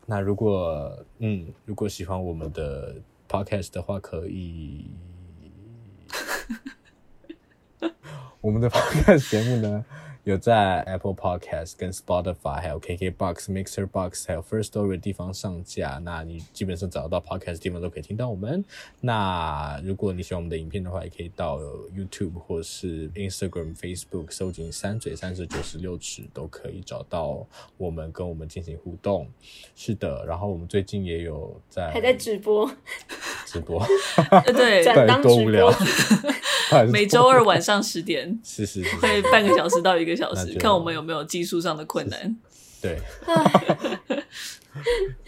[0.07, 2.95] 那如果嗯，如果喜欢我们的
[3.29, 4.87] podcast 的话，可以，
[8.41, 9.85] 我们的 podcast 节目呢？
[10.23, 15.99] 有在 Apple Podcast、跟 Spotify、还有 KKBox、Mixer Box、还有 First Story 的地方上架。
[16.01, 18.63] 那你基本上找得到 Podcast 地方都可以听到我们。
[19.01, 21.59] 那如果你喜欢我们的影片的话，也可以到
[21.93, 27.45] YouTube 或是 Instagram、Facebook 搜寻“三嘴三十九十六尺”，都可以找到
[27.75, 29.29] 我们，跟我们进行互动。
[29.75, 32.71] 是的，然后我们最近也有在还在直播，
[33.45, 33.85] 直播
[34.53, 35.73] 对，转当直播。
[36.91, 42.35] 每周二晚上十点， 是是是，会半个小时到一个小时，看我们有没有技术上的困难。
[42.81, 42.99] 对，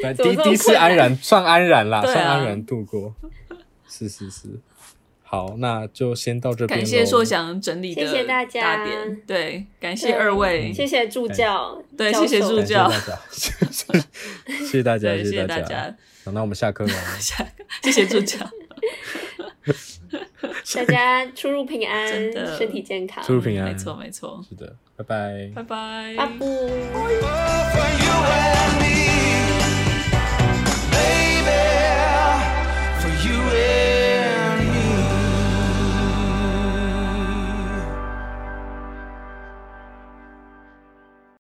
[0.18, 3.16] 第第一次安然算安然啦，算安然度过。
[3.88, 4.60] 是是是，
[5.24, 6.80] 好，那就先到这边。
[6.80, 8.86] 感谢硕翔整理的，谢谢大家。
[9.26, 12.92] 对，感谢二位，谢谢助教，对，谢谢助教，
[13.32, 13.54] 谢
[14.66, 15.96] 谢大家， 谢谢大家。
[16.26, 18.38] 好，那我们下课了，下课，谢谢助教。
[20.76, 22.08] 大家出入平安，
[22.58, 26.26] 身体健康，出入平安，没错没错，是的，拜拜，拜拜，拜
[28.80, 29.05] 拜。